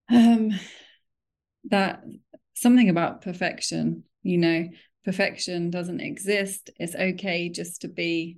um 0.10 0.52
that 1.66 2.04
something 2.54 2.90
about 2.90 3.22
perfection 3.22 4.04
you 4.22 4.38
know 4.38 4.68
perfection 5.04 5.70
doesn't 5.70 6.00
exist. 6.00 6.70
It's 6.80 6.96
okay 6.96 7.50
just 7.50 7.82
to 7.82 7.88
be, 7.88 8.38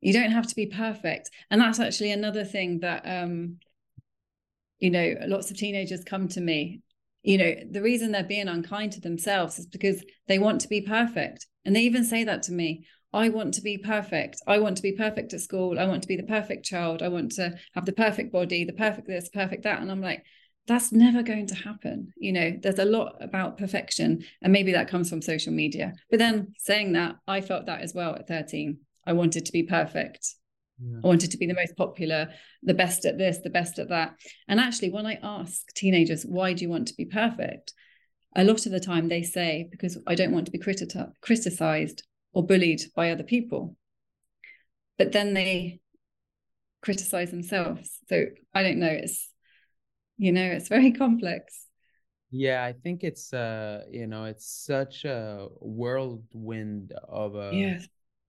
you 0.00 0.12
don't 0.12 0.32
have 0.32 0.46
to 0.48 0.54
be 0.54 0.66
perfect. 0.66 1.30
And 1.50 1.60
that's 1.60 1.80
actually 1.80 2.12
another 2.12 2.44
thing 2.44 2.80
that, 2.80 3.02
um, 3.06 3.58
you 4.78 4.90
know, 4.90 5.14
lots 5.26 5.50
of 5.50 5.56
teenagers 5.56 6.04
come 6.04 6.28
to 6.28 6.40
me. 6.40 6.80
You 7.22 7.38
know, 7.38 7.54
the 7.70 7.82
reason 7.82 8.10
they're 8.10 8.24
being 8.24 8.48
unkind 8.48 8.92
to 8.92 9.00
themselves 9.00 9.58
is 9.58 9.66
because 9.66 10.04
they 10.26 10.40
want 10.40 10.62
to 10.62 10.68
be 10.68 10.80
perfect. 10.80 11.46
And 11.64 11.76
they 11.76 11.82
even 11.82 12.04
say 12.04 12.24
that 12.24 12.42
to 12.44 12.52
me 12.52 12.84
I 13.12 13.28
want 13.28 13.54
to 13.54 13.60
be 13.60 13.76
perfect. 13.76 14.40
I 14.46 14.58
want 14.58 14.76
to 14.78 14.82
be 14.82 14.92
perfect 14.92 15.34
at 15.34 15.40
school. 15.40 15.78
I 15.78 15.86
want 15.86 16.02
to 16.02 16.08
be 16.08 16.16
the 16.16 16.22
perfect 16.22 16.64
child. 16.64 17.02
I 17.02 17.08
want 17.08 17.32
to 17.32 17.54
have 17.74 17.84
the 17.84 17.92
perfect 17.92 18.32
body, 18.32 18.64
the 18.64 18.72
perfect 18.72 19.06
this, 19.06 19.28
perfect 19.28 19.64
that. 19.64 19.80
And 19.80 19.90
I'm 19.90 20.00
like, 20.00 20.24
that's 20.66 20.92
never 20.92 21.22
going 21.22 21.46
to 21.48 21.54
happen. 21.54 22.12
You 22.16 22.32
know, 22.32 22.52
there's 22.62 22.78
a 22.78 22.84
lot 22.84 23.16
about 23.20 23.58
perfection, 23.58 24.24
and 24.40 24.52
maybe 24.52 24.72
that 24.72 24.88
comes 24.88 25.10
from 25.10 25.20
social 25.20 25.52
media. 25.52 25.92
But 26.10 26.20
then 26.20 26.54
saying 26.58 26.92
that, 26.92 27.16
I 27.26 27.40
felt 27.40 27.66
that 27.66 27.82
as 27.82 27.94
well 27.94 28.14
at 28.14 28.28
13. 28.28 28.78
I 29.06 29.12
wanted 29.12 29.44
to 29.46 29.52
be 29.52 29.64
perfect. 29.64 30.34
Yeah. 30.80 30.98
I 31.02 31.06
wanted 31.06 31.32
to 31.32 31.36
be 31.36 31.46
the 31.46 31.54
most 31.54 31.76
popular, 31.76 32.28
the 32.62 32.74
best 32.74 33.04
at 33.04 33.18
this, 33.18 33.38
the 33.38 33.50
best 33.50 33.78
at 33.78 33.88
that. 33.88 34.14
And 34.48 34.60
actually, 34.60 34.90
when 34.90 35.06
I 35.06 35.18
ask 35.22 35.66
teenagers, 35.74 36.24
why 36.24 36.52
do 36.52 36.62
you 36.62 36.70
want 36.70 36.88
to 36.88 36.94
be 36.94 37.04
perfect? 37.04 37.74
A 38.34 38.44
lot 38.44 38.64
of 38.64 38.72
the 38.72 38.80
time 38.80 39.08
they 39.08 39.22
say, 39.22 39.68
because 39.70 39.98
I 40.06 40.14
don't 40.14 40.32
want 40.32 40.46
to 40.46 40.52
be 40.52 40.58
criti- 40.58 41.12
criticized 41.20 42.04
or 42.32 42.44
bullied 42.46 42.82
by 42.94 43.10
other 43.10 43.22
people. 43.22 43.76
But 44.98 45.12
then 45.12 45.34
they 45.34 45.80
criticize 46.82 47.30
themselves. 47.30 47.98
So 48.08 48.26
I 48.54 48.62
don't 48.62 48.78
know. 48.78 48.88
It's, 48.88 49.30
you 50.18 50.32
know, 50.32 50.44
it's 50.44 50.68
very 50.68 50.92
complex. 51.04 51.66
Yeah, 52.30 52.64
I 52.64 52.72
think 52.72 53.04
it's 53.04 53.32
uh, 53.34 53.82
you 53.90 54.06
know, 54.06 54.24
it's 54.24 54.64
such 54.66 55.04
a 55.04 55.48
whirlwind 55.60 56.94
of 57.06 57.34
a 57.34 57.50
yes. 57.52 57.86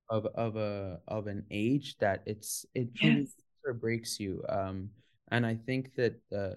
of 0.10 0.26
of 0.36 0.58
a 0.58 1.00
of 1.08 1.28
an 1.28 1.46
age 1.50 1.96
that 2.00 2.22
it's 2.26 2.66
it 2.76 2.94
truly 2.96 3.22
yes. 3.22 3.34
sort 3.64 3.76
of 3.76 3.82
breaks 3.82 4.20
you. 4.20 4.44
Um, 4.50 4.90
and 5.32 5.46
I 5.46 5.56
think 5.56 5.96
that 5.96 6.20
uh, 6.36 6.56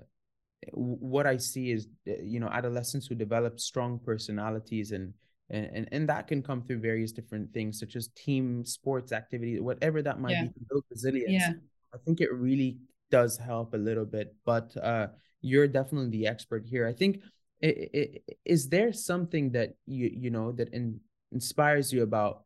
what 0.72 1.24
I 1.28 1.36
see 1.36 1.70
is 1.70 1.86
uh, 2.08 2.14
you 2.20 2.40
know 2.40 2.48
adolescents 2.48 3.06
who 3.06 3.14
develop 3.14 3.60
strong 3.60 4.00
personalities 4.04 4.90
and 4.90 5.14
and, 5.50 5.66
and, 5.72 5.88
and 5.92 6.08
that 6.08 6.26
can 6.26 6.42
come 6.42 6.62
through 6.62 6.78
various 6.78 7.12
different 7.12 7.52
things 7.52 7.78
such 7.78 7.96
as 7.96 8.08
team 8.08 8.64
sports 8.64 9.12
activity 9.12 9.60
whatever 9.60 10.02
that 10.02 10.20
might 10.20 10.32
yeah. 10.32 10.42
be 10.42 10.48
to 10.48 10.60
build 10.68 10.84
resilience 10.90 11.32
yeah. 11.32 11.52
i 11.94 11.98
think 12.04 12.20
it 12.20 12.32
really 12.32 12.78
does 13.10 13.36
help 13.36 13.74
a 13.74 13.76
little 13.76 14.04
bit 14.04 14.34
but 14.44 14.76
uh 14.82 15.06
you're 15.40 15.68
definitely 15.68 16.10
the 16.10 16.26
expert 16.26 16.64
here 16.66 16.86
i 16.86 16.92
think 16.92 17.20
it, 17.60 17.90
it, 17.92 18.38
is 18.44 18.68
there 18.68 18.92
something 18.92 19.50
that 19.52 19.74
you 19.86 20.10
you 20.12 20.30
know 20.30 20.52
that 20.52 20.68
in, 20.74 21.00
inspires 21.32 21.92
you 21.92 22.02
about 22.02 22.42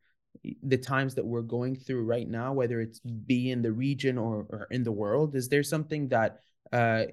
the 0.63 0.79
times 0.79 1.15
that 1.15 1.25
we're 1.25 1.43
going 1.43 1.75
through 1.75 2.05
right 2.05 2.29
now 2.29 2.53
whether 2.53 2.81
it's 2.81 3.01
be 3.01 3.51
in 3.51 3.63
the 3.63 3.73
region 3.73 4.17
or, 4.17 4.47
or 4.49 4.69
in 4.71 4.85
the 4.85 4.93
world 4.93 5.35
is 5.35 5.49
there 5.49 5.63
something 5.63 6.09
that 6.09 6.39
uh 6.73 7.05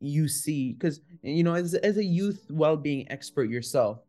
you 0.00 0.26
see 0.26 0.72
because 0.72 1.00
you 1.22 1.44
know 1.44 1.54
as, 1.54 1.74
as 1.74 1.96
a 1.96 2.04
youth 2.04 2.44
well-being 2.50 3.10
expert 3.10 3.48
yourself 3.48 4.00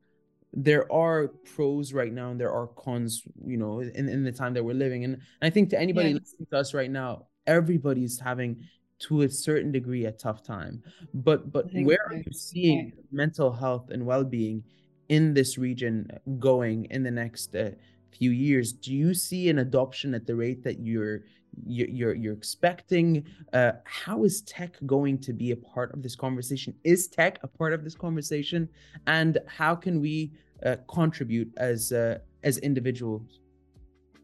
there 0.54 0.92
are 0.92 1.27
pros 1.56 1.94
right 1.94 2.13
now 2.13 2.32
and 2.32 2.39
there 2.39 2.51
are 2.51 2.68
cons 2.68 3.24
you 3.46 3.58
know 3.58 3.80
in, 3.80 4.08
in 4.08 4.24
the 4.24 4.32
time 4.32 4.54
that 4.54 4.63
we're 4.63 4.74
living 4.74 5.04
and 5.04 5.18
i 5.42 5.50
think 5.50 5.70
to 5.70 5.80
anybody 5.80 6.10
yeah. 6.10 6.16
listening 6.16 6.48
to 6.50 6.58
us 6.58 6.74
right 6.74 6.92
now 6.92 7.25
everybody's 7.46 8.20
having 8.20 8.58
to 9.00 9.22
a 9.22 9.30
certain 9.30 9.72
degree 9.72 10.06
a 10.06 10.12
tough 10.12 10.44
time 10.44 10.82
but 11.13 11.51
but 11.51 11.66
where 11.74 12.00
are 12.08 12.16
you 12.16 12.32
seeing 12.32 12.88
yeah. 12.88 13.01
mental 13.12 13.51
health 13.51 13.89
and 13.92 14.06
well-being 14.06 14.63
in 15.10 15.34
this 15.34 15.58
region 15.58 16.10
going 16.39 16.86
in 16.86 17.04
the 17.04 17.12
next 17.12 17.56
uh, 17.56 17.70
few 18.12 18.32
years 18.32 18.72
do 18.72 18.94
you 18.94 19.13
see 19.13 19.50
an 19.50 19.60
adoption 19.60 20.13
at 20.13 20.25
the 20.25 20.36
rate 20.36 20.63
that 20.63 20.80
you're 20.80 21.24
you're 21.66 22.14
you're 22.14 22.34
expecting 22.34 23.26
uh, 23.54 23.74
how 23.86 24.24
is 24.24 24.42
tech 24.42 24.78
going 24.86 25.18
to 25.20 25.34
be 25.34 25.52
a 25.52 25.56
part 25.56 25.94
of 25.94 26.04
this 26.04 26.16
conversation? 26.16 26.74
Is 26.84 27.08
tech 27.08 27.40
a 27.44 27.48
part 27.48 27.74
of 27.74 27.84
this 27.84 27.96
conversation? 27.96 28.70
And 29.08 29.40
how 29.48 29.76
can 29.76 30.00
we 30.02 30.32
uh, 30.66 30.78
contribute 30.88 31.52
as 31.58 31.92
uh, 31.92 32.20
as 32.44 32.58
individuals? 32.60 33.40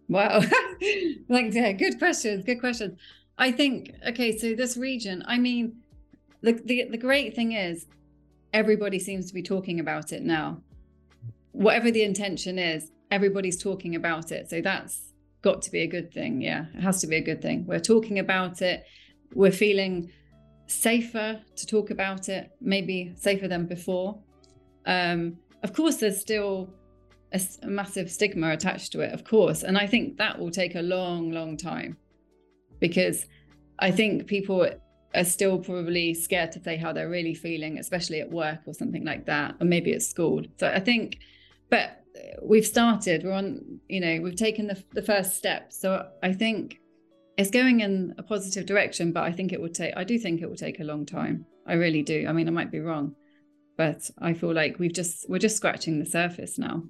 Wow. 0.08 0.42
Like 1.30 1.54
yeah 1.54 1.72
good 1.72 1.98
questions 1.98 2.44
good 2.44 2.60
questions 2.60 3.00
i 3.38 3.50
think 3.52 3.94
okay 4.06 4.38
so 4.38 4.54
this 4.54 4.76
region 4.76 5.24
i 5.28 5.38
mean 5.38 5.78
the, 6.42 6.52
the 6.66 6.90
the 6.92 6.98
great 6.98 7.34
thing 7.36 7.54
is 7.54 7.88
everybody 8.54 9.00
seems 9.00 9.26
to 9.28 9.34
be 9.34 9.42
talking 9.42 9.80
about 9.80 10.14
it 10.14 10.22
now. 10.22 10.62
Whatever 11.52 11.92
the 11.92 12.04
intention 12.04 12.58
is 12.58 12.92
everybody's 13.12 13.62
talking 13.62 13.96
about 13.96 14.32
it. 14.32 14.50
So 14.50 14.62
that's 14.62 15.13
got 15.44 15.62
to 15.62 15.72
be 15.72 15.82
a 15.82 15.88
good 15.88 16.12
thing. 16.12 16.42
Yeah, 16.42 16.66
it 16.74 16.82
has 16.82 17.02
to 17.02 17.08
be 17.08 17.18
a 17.18 17.22
good 17.22 17.42
thing. 17.42 17.66
We're 17.68 17.80
talking 17.80 18.18
about 18.18 18.62
it. 18.62 18.86
We're 19.36 19.52
feeling 19.52 20.12
safer 20.68 21.40
to 21.56 21.68
talk 21.68 21.92
about 21.92 22.30
it, 22.30 22.52
maybe 22.60 23.14
safer 23.16 23.48
than 23.48 23.68
before. 23.68 24.20
Um, 24.86 25.38
of 25.62 25.74
course, 25.74 25.98
there's 25.98 26.20
still 26.20 26.74
a, 27.34 27.42
a, 27.62 27.68
massive 27.68 28.10
stigma 28.10 28.52
attached 28.52 28.92
to 28.94 29.02
it, 29.02 29.14
of 29.14 29.24
course. 29.24 29.64
And 29.64 29.78
I 29.78 29.86
think 29.86 30.18
that 30.18 30.40
will 30.40 30.52
take 30.52 30.76
a 30.76 30.82
long, 30.82 31.32
long 31.32 31.58
time 31.58 31.98
because 32.80 33.28
I 33.80 33.92
think 33.92 34.28
people 34.28 34.68
are 35.16 35.24
still 35.24 35.60
probably 35.60 36.14
scared 36.14 36.52
to 36.54 36.64
say 36.64 36.78
how 36.78 36.94
they're 36.94 37.10
really 37.10 37.36
feeling, 37.36 37.78
especially 37.78 38.20
at 38.22 38.32
work 38.32 38.60
or 38.66 38.74
something 38.74 39.06
like 39.06 39.26
that, 39.26 39.56
or 39.60 39.66
maybe 39.66 39.94
at 39.94 40.02
school. 40.02 40.44
So 40.58 40.68
I 40.68 40.80
think, 40.80 41.20
but 41.70 42.03
we've 42.42 42.66
started 42.66 43.24
we're 43.24 43.32
on 43.32 43.80
you 43.90 44.00
know 44.00 44.22
we've 44.22 44.36
taken 44.36 44.68
the, 44.68 44.82
the 44.94 45.02
first 45.02 45.36
step. 45.36 45.72
So 45.72 46.08
i 46.22 46.32
think 46.32 46.80
it's 47.38 47.50
going 47.50 47.80
in 47.80 48.14
a 48.18 48.24
positive 48.24 48.66
direction 48.66 49.12
but 49.12 49.24
i 49.24 49.32
think 49.32 49.52
it 49.52 49.60
will 49.60 49.70
take 49.70 49.94
i 49.98 50.04
do 50.04 50.20
think 50.20 50.42
it 50.42 50.50
will 50.50 50.56
take 50.56 50.80
a 50.80 50.84
long 50.84 51.06
time. 51.06 51.46
I 51.66 51.74
really 51.74 52.04
do. 52.04 52.26
I 52.28 52.34
mean 52.34 52.48
i 52.48 52.52
might 52.52 52.72
be 52.72 52.80
wrong 52.80 53.16
but 53.78 54.10
i 54.20 54.34
feel 54.34 54.54
like 54.54 54.78
we've 54.80 54.94
just 54.94 55.28
we're 55.30 55.40
just 55.40 55.58
scratching 55.58 56.00
the 56.00 56.06
surface 56.06 56.60
now 56.60 56.84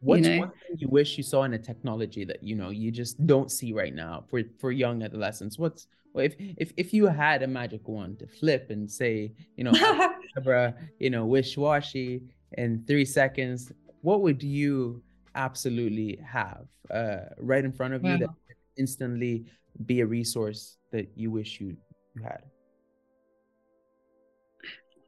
what's 0.00 0.26
you 0.26 0.34
know? 0.34 0.40
one 0.40 0.50
thing 0.50 0.76
you 0.78 0.88
wish 0.88 1.16
you 1.16 1.22
saw 1.22 1.44
in 1.44 1.54
a 1.54 1.58
technology 1.58 2.24
that 2.24 2.42
you 2.42 2.54
know 2.54 2.70
you 2.70 2.90
just 2.90 3.24
don't 3.26 3.50
see 3.50 3.72
right 3.72 3.94
now 3.94 4.24
for 4.28 4.42
for 4.58 4.72
young 4.72 5.02
adolescents? 5.02 5.58
What's 5.58 5.86
well, 6.12 6.24
if 6.24 6.34
if 6.38 6.72
if 6.76 6.92
you 6.92 7.06
had 7.06 7.42
a 7.42 7.46
magic 7.46 7.86
wand 7.88 8.20
to 8.20 8.26
flip 8.26 8.70
and 8.70 8.90
say 8.90 9.32
you 9.56 9.64
know 9.64 9.72
you 10.98 11.10
know 11.10 11.26
wish 11.26 11.56
washy 11.56 12.22
in 12.52 12.84
three 12.86 13.04
seconds 13.04 13.72
what 14.08 14.22
would 14.22 14.42
you 14.42 15.02
absolutely 15.34 16.18
have 16.24 16.64
uh, 16.90 17.28
right 17.36 17.62
in 17.62 17.70
front 17.70 17.92
of 17.92 18.02
you 18.02 18.16
that 18.16 18.30
instantly 18.78 19.44
be 19.84 20.00
a 20.00 20.06
resource 20.06 20.78
that 20.92 21.06
you 21.14 21.30
wish 21.30 21.60
you, 21.60 21.76
you 22.14 22.22
had? 22.22 22.42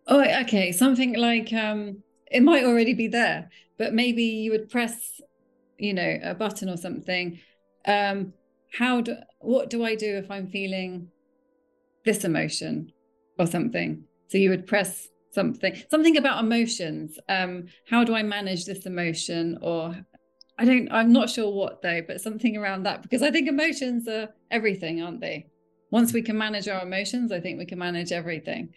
Oh, 0.06 0.20
okay. 0.42 0.70
Something 0.70 1.14
like 1.14 1.50
um, 1.54 2.02
it 2.30 2.42
might 2.42 2.64
already 2.64 2.92
be 2.92 3.08
there, 3.08 3.48
but 3.78 3.94
maybe 3.94 4.22
you 4.22 4.50
would 4.50 4.68
press, 4.68 5.18
you 5.78 5.94
know, 5.94 6.18
a 6.22 6.34
button 6.34 6.68
or 6.68 6.76
something. 6.76 7.40
Um, 7.86 8.34
how 8.78 9.00
do 9.00 9.16
what 9.38 9.70
do 9.70 9.82
I 9.82 9.94
do 9.94 10.18
if 10.18 10.30
I'm 10.30 10.48
feeling 10.48 11.08
this 12.04 12.22
emotion 12.24 12.92
or 13.38 13.46
something? 13.46 14.04
So 14.28 14.36
you 14.36 14.50
would 14.50 14.66
press 14.66 15.08
something 15.32 15.74
something 15.90 16.16
about 16.16 16.42
emotions. 16.42 17.18
Um 17.28 17.66
how 17.88 18.04
do 18.04 18.14
i 18.14 18.22
manage 18.22 18.64
this 18.64 18.86
emotion? 18.86 19.58
Or 19.62 19.94
i 20.58 20.64
don't 20.64 20.88
i'm 20.90 21.12
not 21.12 21.30
sure 21.30 21.50
what 21.52 21.80
though 21.82 22.02
but 22.06 22.20
something 22.20 22.56
around 22.56 22.82
that 22.82 23.02
because 23.02 23.22
i 23.22 23.30
think 23.30 23.48
emotions 23.48 24.06
are 24.08 24.28
everything 24.50 25.02
aren't 25.02 25.20
they? 25.20 25.46
Once 25.90 26.12
we 26.12 26.22
can 26.22 26.36
manage 26.38 26.68
our 26.68 26.82
emotions 26.82 27.32
i 27.32 27.40
think 27.40 27.58
we 27.58 27.66
can 27.66 27.78
manage 27.78 28.12
everything. 28.12 28.74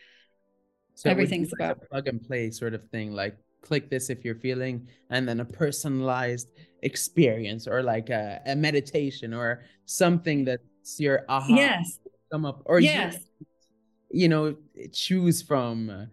So 0.95 1.09
everything's 1.09 1.51
about 1.53 1.79
like 1.79 1.89
plug 1.89 2.07
and 2.07 2.21
play 2.21 2.51
sort 2.51 2.73
of 2.73 2.87
thing 2.89 3.13
like 3.13 3.35
click 3.63 3.89
this 3.89 4.09
if 4.09 4.23
you're 4.23 4.35
feeling 4.35 4.87
and 5.09 5.27
then 5.27 5.39
a 5.39 5.45
personalized 5.45 6.49
experience 6.83 7.67
or 7.67 7.81
like 7.81 8.09
a, 8.09 8.41
a 8.45 8.55
meditation 8.55 9.33
or 9.33 9.63
something 9.85 10.45
that's 10.45 10.99
your 10.99 11.25
aha 11.29 11.55
yes. 11.55 11.99
come 12.31 12.45
up 12.45 12.61
or 12.65 12.79
yes. 12.79 13.17
you, 13.39 14.21
you 14.21 14.27
know 14.27 14.55
choose 14.91 15.41
from 15.41 15.89
uh, 15.89 16.05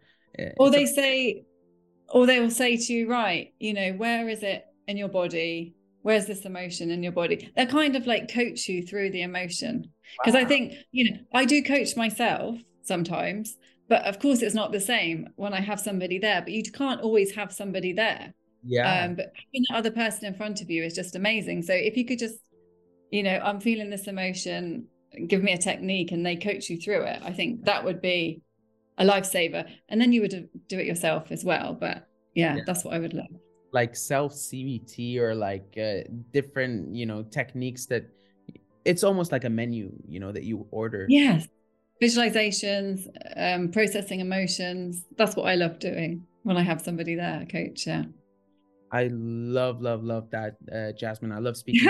or 0.58 0.70
they 0.70 0.86
say 0.86 1.44
or 2.08 2.26
they 2.26 2.40
will 2.40 2.50
say 2.50 2.76
to 2.76 2.92
you 2.92 3.08
right 3.08 3.52
you 3.58 3.72
know 3.72 3.92
where 3.92 4.28
is 4.28 4.42
it 4.42 4.66
in 4.86 4.96
your 4.96 5.08
body? 5.08 5.74
Where's 6.02 6.26
this 6.26 6.46
emotion 6.46 6.90
in 6.90 7.02
your 7.02 7.12
body? 7.12 7.50
They 7.56 7.66
kind 7.66 7.94
of 7.94 8.06
like 8.06 8.32
coach 8.32 8.68
you 8.68 8.82
through 8.82 9.10
the 9.10 9.22
emotion. 9.22 9.90
Because 10.18 10.34
wow. 10.34 10.40
i 10.40 10.44
think 10.44 10.74
you 10.90 11.10
know 11.10 11.18
i 11.32 11.44
do 11.44 11.62
coach 11.62 11.96
myself 11.96 12.58
sometimes 12.82 13.56
but 13.88 14.04
of 14.06 14.18
course 14.18 14.42
it's 14.42 14.56
not 14.56 14.72
the 14.72 14.80
same 14.80 15.28
when 15.36 15.54
i 15.54 15.60
have 15.60 15.78
somebody 15.78 16.18
there 16.18 16.40
but 16.40 16.52
you 16.52 16.64
can't 16.64 17.00
always 17.00 17.34
have 17.34 17.52
somebody 17.52 17.92
there. 17.92 18.34
Yeah. 18.64 19.04
Um, 19.04 19.14
but 19.14 19.26
having 19.26 19.64
the 19.68 19.76
other 19.76 19.90
person 19.90 20.26
in 20.26 20.34
front 20.34 20.60
of 20.60 20.68
you 20.68 20.82
is 20.82 20.94
just 20.94 21.16
amazing. 21.16 21.62
So 21.62 21.72
if 21.72 21.96
you 21.96 22.04
could 22.04 22.18
just 22.18 22.40
you 23.10 23.22
know 23.22 23.40
i'm 23.44 23.60
feeling 23.60 23.90
this 23.90 24.06
emotion 24.06 24.86
give 25.26 25.42
me 25.42 25.52
a 25.52 25.58
technique 25.58 26.12
and 26.12 26.24
they 26.24 26.36
coach 26.36 26.70
you 26.70 26.80
through 26.80 27.02
it 27.02 27.20
i 27.24 27.32
think 27.32 27.64
that 27.64 27.84
would 27.84 28.00
be 28.00 28.40
a 29.00 29.04
lifesaver. 29.04 29.68
And 29.88 30.00
then 30.00 30.12
you 30.12 30.20
would 30.20 30.48
do 30.68 30.78
it 30.78 30.86
yourself 30.86 31.32
as 31.32 31.44
well. 31.44 31.74
But 31.74 32.06
yeah, 32.34 32.56
yeah. 32.56 32.62
that's 32.66 32.84
what 32.84 32.94
I 32.94 32.98
would 32.98 33.14
love. 33.14 33.26
Like 33.72 33.96
self 33.96 34.32
CBT 34.32 35.16
or 35.18 35.34
like 35.34 35.76
uh, 35.80 36.08
different, 36.32 36.94
you 36.94 37.06
know, 37.06 37.22
techniques 37.22 37.86
that 37.86 38.04
it's 38.84 39.02
almost 39.02 39.32
like 39.32 39.44
a 39.44 39.50
menu, 39.50 39.90
you 40.06 40.20
know, 40.20 40.32
that 40.32 40.44
you 40.44 40.66
order. 40.70 41.06
Yes. 41.08 41.48
Visualizations, 42.02 43.06
um, 43.36 43.70
processing 43.70 44.20
emotions. 44.20 45.04
That's 45.16 45.36
what 45.36 45.46
I 45.46 45.54
love 45.54 45.78
doing 45.78 46.26
when 46.44 46.56
I 46.56 46.62
have 46.62 46.80
somebody 46.80 47.14
there, 47.14 47.46
coach. 47.50 47.86
Yeah. 47.86 48.04
I 48.92 49.08
love, 49.12 49.80
love, 49.80 50.02
love 50.02 50.30
that, 50.30 50.56
uh, 50.72 50.92
Jasmine. 50.92 51.32
I 51.32 51.38
love 51.38 51.56
speaking. 51.62 51.88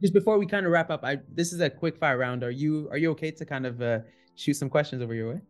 Just 0.00 0.12
before 0.12 0.38
we 0.38 0.46
kind 0.46 0.66
of 0.66 0.72
wrap 0.72 0.90
up, 0.90 1.04
I 1.04 1.18
this 1.32 1.52
is 1.52 1.60
a 1.60 1.68
quick 1.68 1.96
fire 1.96 2.18
round. 2.18 2.44
Are 2.44 2.52
you 2.52 2.88
are 2.92 2.98
you 2.98 3.10
okay 3.12 3.32
to 3.32 3.44
kind 3.44 3.66
of 3.66 3.82
uh, 3.82 3.98
shoot 4.36 4.54
some 4.54 4.70
questions 4.70 5.02
over 5.02 5.12
your 5.12 5.32
way? 5.32 5.40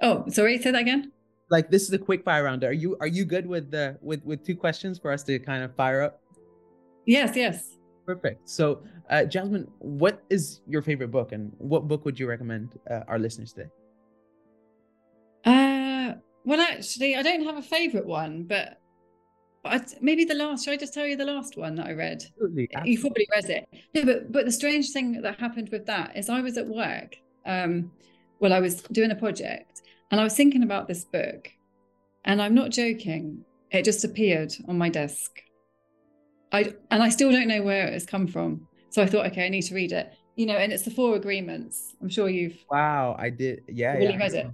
Oh, 0.00 0.24
sorry, 0.28 0.58
say 0.58 0.70
that 0.70 0.80
again. 0.80 1.12
Like 1.50 1.70
this 1.70 1.82
is 1.82 1.92
a 1.92 1.98
quick 1.98 2.24
fire 2.24 2.44
round. 2.44 2.64
Are 2.64 2.72
you 2.72 2.96
are 3.00 3.06
you 3.06 3.24
good 3.24 3.46
with 3.46 3.70
the 3.70 3.98
with 4.00 4.24
with 4.24 4.44
two 4.44 4.56
questions 4.56 4.98
for 4.98 5.10
us 5.10 5.22
to 5.24 5.38
kind 5.38 5.64
of 5.64 5.74
fire 5.74 6.02
up? 6.02 6.20
Yes, 7.06 7.34
yes. 7.34 7.76
Perfect. 8.06 8.48
So, 8.48 8.82
uh, 9.10 9.24
Jasmine, 9.24 9.66
what 9.78 10.22
is 10.30 10.60
your 10.66 10.82
favorite 10.82 11.10
book, 11.10 11.32
and 11.32 11.52
what 11.58 11.88
book 11.88 12.04
would 12.04 12.18
you 12.18 12.28
recommend 12.28 12.78
uh, 12.90 13.00
our 13.08 13.18
listeners 13.18 13.52
today? 13.52 13.68
Uh, 15.44 16.14
well, 16.44 16.60
actually, 16.60 17.16
I 17.16 17.22
don't 17.22 17.44
have 17.44 17.56
a 17.56 17.62
favorite 17.62 18.06
one, 18.06 18.44
but 18.44 18.80
but 19.62 19.94
maybe 20.00 20.24
the 20.24 20.34
last. 20.34 20.64
Should 20.64 20.74
I 20.74 20.76
just 20.76 20.94
tell 20.94 21.06
you 21.06 21.16
the 21.16 21.24
last 21.24 21.56
one 21.56 21.74
that 21.76 21.86
I 21.86 21.92
read? 21.92 22.24
Absolutely, 22.24 22.68
absolutely. 22.74 22.92
You 22.92 23.00
probably 23.00 23.28
read 23.34 23.50
it. 23.50 23.68
No, 23.94 24.04
but 24.04 24.32
but 24.32 24.44
the 24.46 24.52
strange 24.52 24.90
thing 24.90 25.20
that 25.20 25.38
happened 25.38 25.68
with 25.70 25.86
that 25.86 26.16
is 26.16 26.28
I 26.30 26.40
was 26.40 26.56
at 26.56 26.66
work. 26.66 27.16
Um, 27.44 27.90
well, 28.40 28.52
I 28.52 28.60
was 28.60 28.82
doing 28.82 29.10
a 29.10 29.14
project, 29.14 29.82
and 30.10 30.20
I 30.20 30.24
was 30.24 30.34
thinking 30.34 30.62
about 30.62 30.88
this 30.88 31.04
book, 31.04 31.48
and 32.24 32.42
I'm 32.42 32.54
not 32.54 32.70
joking. 32.70 33.44
It 33.70 33.84
just 33.84 34.04
appeared 34.04 34.52
on 34.66 34.76
my 34.76 34.88
desk. 34.88 35.42
I 36.52 36.74
and 36.90 37.02
I 37.02 37.10
still 37.10 37.30
don't 37.30 37.46
know 37.46 37.62
where 37.62 37.86
it 37.86 37.92
has 37.92 38.06
come 38.06 38.26
from. 38.26 38.66
So 38.88 39.02
I 39.02 39.06
thought, 39.06 39.26
okay, 39.26 39.46
I 39.46 39.48
need 39.48 39.62
to 39.62 39.74
read 39.74 39.92
it. 39.92 40.12
You 40.34 40.46
know, 40.46 40.56
and 40.56 40.72
it's 40.72 40.82
the 40.82 40.90
Four 40.90 41.14
Agreements. 41.16 41.94
I'm 42.00 42.08
sure 42.08 42.28
you've. 42.28 42.56
Wow, 42.70 43.14
I 43.18 43.30
did. 43.30 43.62
Yeah, 43.68 43.92
really 43.92 44.12
yeah. 44.12 44.18
read 44.18 44.34
it. 44.34 44.50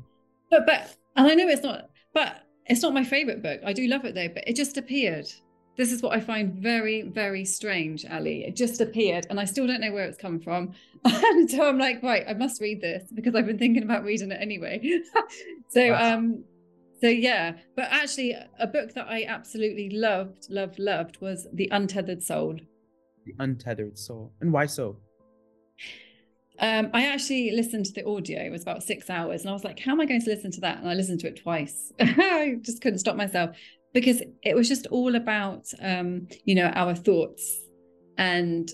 But 0.50 0.66
but 0.66 0.96
and 1.16 1.26
I 1.26 1.34
know 1.34 1.48
it's 1.48 1.62
not. 1.62 1.88
But 2.12 2.42
it's 2.66 2.82
not 2.82 2.92
my 2.92 3.04
favorite 3.04 3.42
book. 3.42 3.60
I 3.64 3.72
do 3.72 3.86
love 3.86 4.04
it 4.04 4.14
though, 4.14 4.28
but 4.28 4.46
it 4.46 4.56
just 4.56 4.76
appeared. 4.76 5.26
This 5.76 5.92
is 5.92 6.02
what 6.02 6.16
I 6.16 6.20
find 6.20 6.54
very, 6.54 7.02
very 7.02 7.44
strange, 7.44 8.04
Ally. 8.06 8.44
It 8.46 8.56
just 8.56 8.80
appeared, 8.80 9.26
and 9.28 9.38
I 9.38 9.44
still 9.44 9.66
don't 9.66 9.80
know 9.80 9.92
where 9.92 10.04
it's 10.04 10.16
come 10.16 10.40
from. 10.40 10.72
and 11.04 11.50
so 11.50 11.68
I'm 11.68 11.78
like, 11.78 12.02
right, 12.02 12.24
I 12.26 12.32
must 12.32 12.60
read 12.60 12.80
this 12.80 13.04
because 13.14 13.34
I've 13.34 13.46
been 13.46 13.58
thinking 13.58 13.82
about 13.82 14.02
reading 14.02 14.32
it 14.32 14.38
anyway. 14.40 14.80
so, 15.68 15.90
wow. 15.90 16.14
um, 16.14 16.44
so 17.00 17.08
yeah. 17.08 17.52
But 17.76 17.88
actually, 17.90 18.34
a 18.58 18.66
book 18.66 18.94
that 18.94 19.06
I 19.08 19.24
absolutely 19.24 19.90
loved, 19.90 20.46
loved, 20.48 20.78
loved 20.78 21.20
was 21.20 21.46
The 21.52 21.68
Untethered 21.70 22.22
Soul. 22.22 22.56
The 23.26 23.34
Untethered 23.38 23.98
Soul, 23.98 24.32
and 24.40 24.52
why 24.52 24.66
so? 24.66 24.96
Um, 26.58 26.88
I 26.94 27.06
actually 27.06 27.50
listened 27.50 27.84
to 27.86 27.92
the 27.92 28.06
audio. 28.06 28.40
It 28.40 28.50
was 28.50 28.62
about 28.62 28.82
six 28.82 29.10
hours, 29.10 29.42
and 29.42 29.50
I 29.50 29.52
was 29.52 29.64
like, 29.64 29.78
"How 29.78 29.92
am 29.92 30.00
I 30.00 30.06
going 30.06 30.22
to 30.22 30.30
listen 30.30 30.50
to 30.52 30.60
that?" 30.62 30.78
And 30.78 30.88
I 30.88 30.94
listened 30.94 31.20
to 31.20 31.28
it 31.28 31.42
twice. 31.42 31.92
I 32.00 32.56
just 32.62 32.80
couldn't 32.80 33.00
stop 33.00 33.16
myself 33.16 33.54
because 33.96 34.20
it 34.42 34.54
was 34.54 34.68
just 34.68 34.86
all 34.88 35.16
about, 35.16 35.64
um, 35.80 36.28
you 36.44 36.54
know, 36.54 36.66
our 36.74 36.94
thoughts, 36.94 37.62
and 38.18 38.70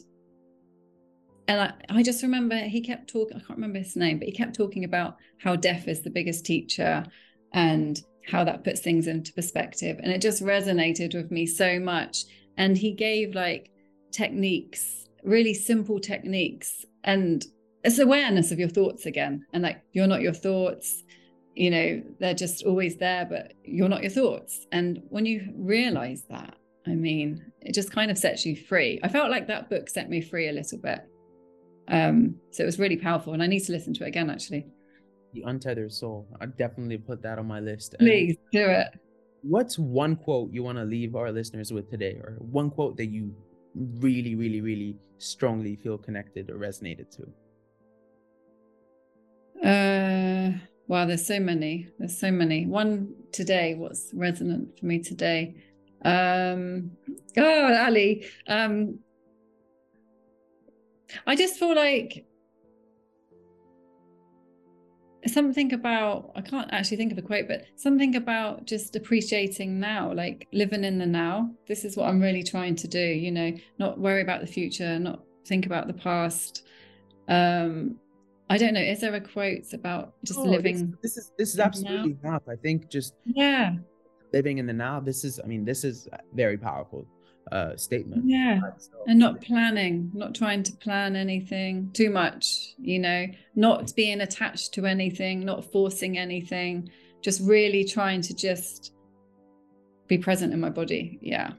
and 1.47 1.61
I, 1.61 1.73
I 1.89 2.03
just 2.03 2.25
remember 2.25 2.57
he 2.57 2.81
kept 2.81 3.09
talking. 3.09 3.37
I 3.37 3.39
can't 3.39 3.61
remember 3.61 3.79
his 3.79 3.95
name, 3.95 4.19
but 4.19 4.27
he 4.27 4.35
kept 4.35 4.57
talking 4.57 4.83
about 4.83 5.19
how 5.39 5.55
deaf 5.55 5.87
is 5.87 6.03
the 6.03 6.11
biggest 6.11 6.45
teacher, 6.45 7.05
and 7.53 8.03
how 8.27 8.43
that 8.43 8.65
puts 8.65 8.81
things 8.81 9.07
into 9.07 9.33
perspective, 9.33 10.01
and 10.03 10.11
it 10.11 10.21
just 10.21 10.43
resonated 10.43 11.15
with 11.15 11.31
me 11.31 11.47
so 11.47 11.79
much. 11.79 12.25
And 12.57 12.77
he 12.77 12.93
gave 12.93 13.33
like 13.33 13.71
techniques, 14.11 15.07
really 15.23 15.55
simple 15.55 16.01
techniques, 16.01 16.85
and 17.05 17.45
it's 17.85 18.01
awareness 18.01 18.51
of 18.51 18.59
your 18.59 18.69
thoughts 18.69 19.07
again 19.07 19.45
and 19.53 19.63
like 19.63 19.83
you're 19.93 20.07
not 20.07 20.21
your 20.21 20.33
thoughts 20.33 21.03
you 21.55 21.71
know 21.71 22.03
they're 22.19 22.35
just 22.35 22.65
always 22.65 22.97
there 22.97 23.27
but 23.27 23.53
you're 23.65 23.89
not 23.89 24.03
your 24.03 24.11
thoughts. 24.11 24.67
And 24.73 25.03
when 25.11 25.27
you 25.27 25.53
realize 25.57 26.23
that 26.31 26.57
i 26.87 26.95
mean 26.95 27.45
it 27.61 27.73
just 27.75 27.93
kind 27.93 28.11
of 28.11 28.19
sets 28.19 28.45
you 28.47 28.57
free. 28.57 28.99
I 29.03 29.09
felt 29.09 29.31
like 29.31 29.47
that 29.49 29.71
book 29.71 29.89
set 29.89 30.09
me 30.11 30.21
free 30.21 30.49
a 30.49 30.53
little 30.53 30.79
bit. 30.79 31.01
Um 31.89 32.37
so 32.51 32.63
it 32.63 32.67
was 32.67 32.79
really 32.79 32.97
powerful 32.97 33.33
and 33.35 33.43
i 33.43 33.47
need 33.47 33.61
to 33.61 33.73
listen 33.73 33.93
to 33.95 34.05
it 34.05 34.09
again 34.09 34.31
actually. 34.31 34.67
The 35.35 35.43
untethered 35.47 35.93
soul. 35.93 36.27
I 36.41 36.47
definitely 36.47 36.99
put 36.99 37.23
that 37.23 37.39
on 37.39 37.47
my 37.47 37.61
list. 37.61 37.95
Please 37.99 38.37
do 38.53 38.65
it. 38.67 38.89
what's 39.43 39.79
one 39.79 40.15
quote 40.17 40.53
you 40.53 40.63
want 40.63 40.79
to 40.79 40.85
leave 40.85 41.17
our 41.17 41.33
listeners 41.33 41.73
with 41.73 41.91
today 41.91 42.15
or 42.23 42.37
one 42.39 42.71
quote 42.71 42.97
that 42.97 43.07
you 43.07 43.35
really 43.75 44.35
really 44.35 44.61
really 44.61 44.97
strongly 45.19 45.77
feel 45.77 45.99
connected 45.99 46.51
or 46.51 46.57
resonated 46.59 47.09
to? 47.17 47.23
Uh, 49.69 50.53
wow, 50.93 51.07
there's 51.07 51.25
so 51.27 51.41
many. 51.41 51.89
There's 51.99 52.19
so 52.19 52.31
many. 52.31 52.67
One 52.67 53.15
today, 53.33 53.75
what's 53.77 54.11
resonant 54.13 54.79
for 54.79 54.85
me 54.85 54.99
today? 54.99 55.55
Um, 56.05 56.91
oh, 57.39 57.73
Ally. 57.73 58.17
Um, 58.47 58.99
I 61.27 61.35
just 61.35 61.59
feel 61.59 61.75
like 61.75 62.27
something 65.27 65.73
about 65.73 66.31
I 66.37 66.43
can't 66.43 66.71
actually 66.71 66.99
think 66.99 67.13
of 67.13 67.17
a 67.17 67.23
quote, 67.23 67.49
but 67.49 67.65
something 67.77 68.15
about 68.17 68.67
just 68.67 68.95
appreciating 68.95 69.81
now, 69.81 70.13
like 70.13 70.47
living 70.53 70.85
in 70.85 70.99
the 70.99 71.07
now. 71.07 71.53
This 71.67 71.87
is 71.87 71.97
what 71.97 72.11
I'm 72.11 72.21
really 72.21 72.43
trying 72.43 72.77
to 72.77 72.87
do, 72.87 73.01
you 73.01 73.31
know, 73.31 73.51
not 73.79 73.99
worry 73.99 74.21
about 74.21 74.43
the 74.43 74.47
future, 74.47 74.99
not 74.99 75.23
think 75.47 75.65
about 75.65 75.87
the 75.87 75.95
past. 75.95 76.67
Um, 77.29 77.97
I 78.53 78.59
don't 78.59 78.75
know. 78.75 78.81
Is 78.81 79.01
there 79.01 79.15
a 79.15 79.21
quote 79.21 79.73
about 79.73 80.13
just 80.25 80.39
oh, 80.39 80.43
living? 80.43 80.95
This, 81.03 81.15
this, 81.15 81.17
is 81.17 81.33
this 81.39 81.55
is 81.55 81.61
absolutely 81.61 82.19
now? 82.23 82.29
enough. 82.31 82.43
I 82.49 82.57
think 82.57 82.91
just 82.91 83.15
yeah, 83.25 83.77
living 84.35 84.59
in 84.59 84.67
the 84.67 84.75
now. 84.75 85.01
This 85.01 85.25
is. 85.25 85.41
I 85.43 85.47
mean, 85.47 85.65
this 85.65 85.85
is 85.85 86.07
very 86.35 86.59
powerful 86.59 87.07
uh 87.51 87.75
statement. 87.77 88.25
Yeah, 88.27 88.61
so, 88.77 88.91
and 89.07 89.19
not 89.19 89.41
planning, 89.41 90.11
not 90.13 90.35
trying 90.35 90.63
to 90.65 90.73
plan 90.77 91.17
anything 91.17 91.91
too 91.95 92.11
much. 92.11 92.75
You 92.79 92.99
know, 92.99 93.27
not 93.55 93.95
being 93.97 94.21
attached 94.21 94.75
to 94.75 94.85
anything, 94.85 95.47
not 95.47 95.73
forcing 95.73 96.19
anything. 96.19 96.91
Just 97.23 97.41
really 97.41 97.85
trying 97.85 98.21
to 98.21 98.35
just 98.35 98.93
be 100.09 100.19
present 100.19 100.53
in 100.53 100.61
my 100.61 100.69
body. 100.71 101.19
Yeah. 101.23 101.53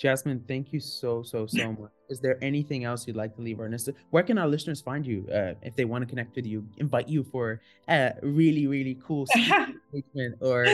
Jasmine, 0.00 0.42
thank 0.48 0.72
you 0.72 0.80
so, 0.80 1.22
so, 1.22 1.46
so 1.46 1.72
much. 1.72 1.90
Is 2.08 2.20
there 2.20 2.42
anything 2.42 2.84
else 2.84 3.06
you'd 3.06 3.16
like 3.16 3.36
to 3.36 3.42
leave 3.42 3.60
our 3.60 3.68
listeners? 3.68 3.96
Where 4.08 4.22
can 4.22 4.38
our 4.38 4.48
listeners 4.48 4.80
find 4.80 5.06
you 5.06 5.28
uh, 5.30 5.52
if 5.62 5.76
they 5.76 5.84
want 5.84 6.00
to 6.00 6.06
connect 6.06 6.34
with 6.34 6.46
you, 6.46 6.66
invite 6.78 7.06
you 7.06 7.22
for 7.22 7.60
a 7.86 8.14
really, 8.22 8.66
really 8.66 8.98
cool 9.04 9.26
engagement 9.36 10.36
or 10.40 10.64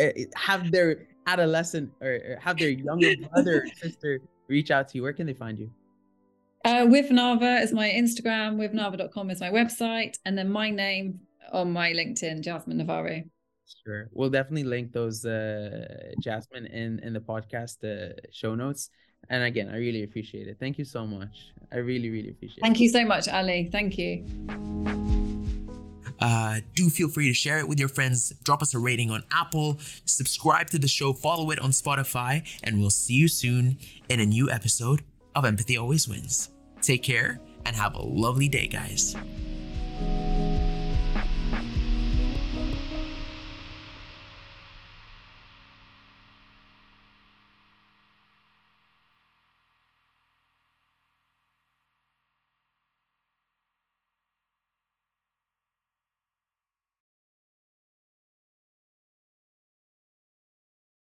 uh, 0.00 0.08
have 0.34 0.70
their 0.72 1.08
adolescent 1.26 1.92
or 2.00 2.38
have 2.40 2.56
their 2.56 2.70
younger 2.70 3.12
brother 3.34 3.64
or 3.64 3.66
sister 3.82 4.20
reach 4.48 4.70
out 4.70 4.88
to 4.88 4.96
you? 4.96 5.02
Where 5.02 5.12
can 5.12 5.26
they 5.26 5.34
find 5.34 5.58
you? 5.58 5.70
Uh, 6.64 6.86
with 6.88 7.10
Nava 7.10 7.62
is 7.62 7.74
my 7.74 7.90
Instagram, 7.90 8.56
with 8.56 8.72
Nava.com 8.72 9.30
is 9.30 9.40
my 9.40 9.50
website, 9.50 10.18
and 10.24 10.38
then 10.38 10.50
my 10.50 10.70
name 10.70 11.20
on 11.52 11.70
my 11.70 11.92
LinkedIn, 11.92 12.40
Jasmine 12.40 12.78
Navarro. 12.78 13.22
Sure. 13.84 14.08
We'll 14.12 14.30
definitely 14.30 14.64
link 14.64 14.92
those 14.92 15.24
uh 15.24 16.12
Jasmine 16.20 16.66
in 16.66 17.00
in 17.00 17.12
the 17.12 17.20
podcast 17.20 17.82
uh, 17.84 18.14
show 18.32 18.54
notes. 18.54 18.90
And 19.28 19.42
again, 19.42 19.68
I 19.68 19.78
really 19.78 20.04
appreciate 20.04 20.46
it. 20.46 20.56
Thank 20.60 20.78
you 20.78 20.84
so 20.84 21.06
much. 21.06 21.52
I 21.72 21.78
really, 21.78 22.10
really 22.10 22.30
appreciate 22.30 22.60
Thank 22.62 22.76
it. 22.76 22.78
Thank 22.78 22.80
you 22.80 22.88
so 22.90 23.04
much, 23.04 23.28
Ally. 23.28 23.68
Thank 23.72 23.98
you. 23.98 24.24
Uh, 26.20 26.60
do 26.74 26.88
feel 26.88 27.08
free 27.08 27.28
to 27.28 27.34
share 27.34 27.58
it 27.58 27.68
with 27.68 27.78
your 27.78 27.88
friends. 27.88 28.32
Drop 28.44 28.62
us 28.62 28.74
a 28.74 28.78
rating 28.78 29.10
on 29.10 29.22
Apple. 29.32 29.78
Subscribe 30.04 30.68
to 30.70 30.78
the 30.78 30.88
show. 30.88 31.12
Follow 31.12 31.50
it 31.50 31.58
on 31.58 31.70
Spotify. 31.70 32.42
And 32.62 32.80
we'll 32.80 32.90
see 32.90 33.14
you 33.14 33.28
soon 33.28 33.78
in 34.08 34.20
a 34.20 34.26
new 34.26 34.50
episode 34.50 35.02
of 35.34 35.44
Empathy 35.44 35.76
Always 35.76 36.08
Wins. 36.08 36.50
Take 36.80 37.02
care 37.02 37.40
and 37.64 37.74
have 37.76 37.94
a 37.94 38.02
lovely 38.02 38.48
day, 38.48 38.66
guys. 38.66 39.16